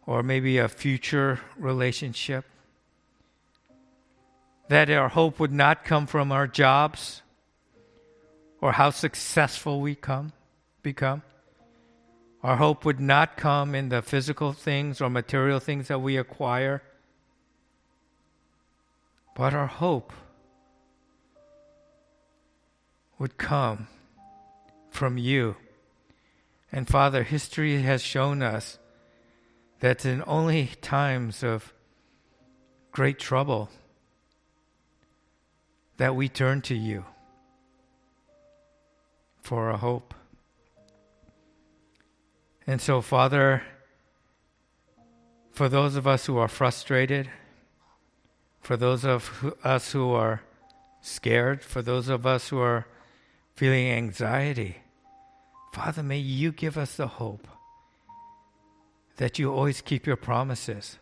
or 0.06 0.24
maybe 0.24 0.58
a 0.58 0.68
future 0.68 1.40
relationship, 1.58 2.46
that 4.70 4.90
our 4.90 5.10
hope 5.10 5.40
would 5.40 5.52
not 5.52 5.86
come 5.86 6.08
from 6.08 6.32
our 6.32 6.48
jobs 6.48 7.22
or 8.62 8.74
how 8.74 8.90
successful 8.90 9.80
we 9.82 9.96
come, 9.96 10.34
become. 10.84 11.22
Our 12.44 12.58
hope 12.58 12.86
would 12.86 13.00
not 13.00 13.38
come 13.38 13.76
in 13.76 13.90
the 13.90 14.02
physical 14.02 14.54
things 14.54 15.02
or 15.02 15.10
material 15.10 15.60
things 15.60 15.88
that 15.88 16.02
we 16.02 16.18
acquire, 16.18 16.82
but 19.36 19.54
our 19.54 19.68
hope 19.68 20.14
would 23.20 23.38
come 23.38 23.88
from 24.90 25.18
you 25.18 25.56
And 26.72 26.88
Father, 26.88 27.24
history 27.24 27.82
has 27.82 28.02
shown 28.02 28.42
us 28.42 28.78
that 29.80 30.06
in 30.06 30.24
only 30.28 30.68
times 30.82 31.44
of 31.44 31.74
great 32.92 33.20
trouble 33.20 33.70
that 35.98 36.16
we 36.16 36.30
turn 36.30 36.62
to 36.62 36.76
you 36.76 37.06
for 39.42 39.70
a 39.70 39.78
hope. 39.78 40.14
And 42.66 42.82
so, 42.82 43.02
Father, 43.02 43.64
for 45.52 45.70
those 45.70 45.96
of 45.96 46.06
us 46.06 46.26
who 46.26 46.38
are 46.38 46.48
frustrated, 46.48 47.30
for 48.60 48.78
those 48.78 49.06
of 49.06 49.56
us 49.64 49.92
who 49.94 50.12
are 50.12 50.42
scared, 51.02 51.64
for 51.64 51.82
those 51.82 52.10
of 52.10 52.26
us 52.26 52.50
who 52.50 52.60
are 52.60 52.86
feeling 53.56 53.88
anxiety, 53.90 54.78
Father, 55.74 56.04
may 56.04 56.18
you 56.18 56.52
give 56.52 56.78
us 56.78 56.96
the 56.96 57.08
hope 57.08 57.48
that 59.16 59.40
you 59.40 59.52
always 59.52 59.82
keep 59.82 60.06
your 60.06 60.16
promises 60.16 61.00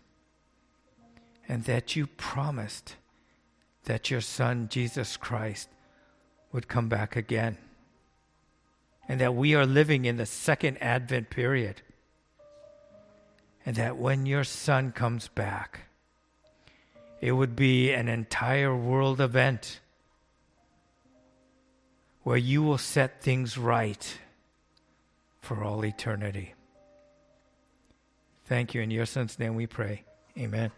and 1.48 1.64
that 1.64 1.96
you 1.96 2.08
promised 2.08 2.96
that 3.86 4.12
your 4.12 4.22
Son, 4.22 4.68
Jesus 4.70 5.18
Christ, 5.18 5.70
would 6.52 6.68
come 6.68 6.90
back 6.90 7.16
again. 7.16 7.58
And 9.08 9.22
that 9.22 9.36
we 9.36 9.54
are 9.56 9.66
living 9.66 10.06
in 10.06 10.18
the 10.18 10.26
second 10.26 10.78
Advent 10.82 11.30
period. 11.30 11.82
And 13.66 13.76
that 13.76 13.98
when 13.98 14.26
your 14.26 14.44
Son 14.44 14.92
comes 14.92 15.28
back, 15.28 15.82
it 17.22 17.32
would 17.32 17.56
be 17.56 17.92
an 17.92 18.08
entire 18.08 18.76
world 18.76 19.22
event 19.22 19.80
where 22.24 22.38
you 22.38 22.64
will 22.64 22.78
set 22.78 23.22
things 23.22 23.58
right 23.58 24.18
for 25.42 25.64
all 25.64 25.86
eternity. 25.86 26.56
Thank 28.46 28.74
you. 28.74 28.82
In 28.82 28.92
your 28.92 29.06
son's 29.06 29.38
name 29.40 29.56
we 29.56 29.68
pray. 29.68 30.04
Amen. 30.38 30.72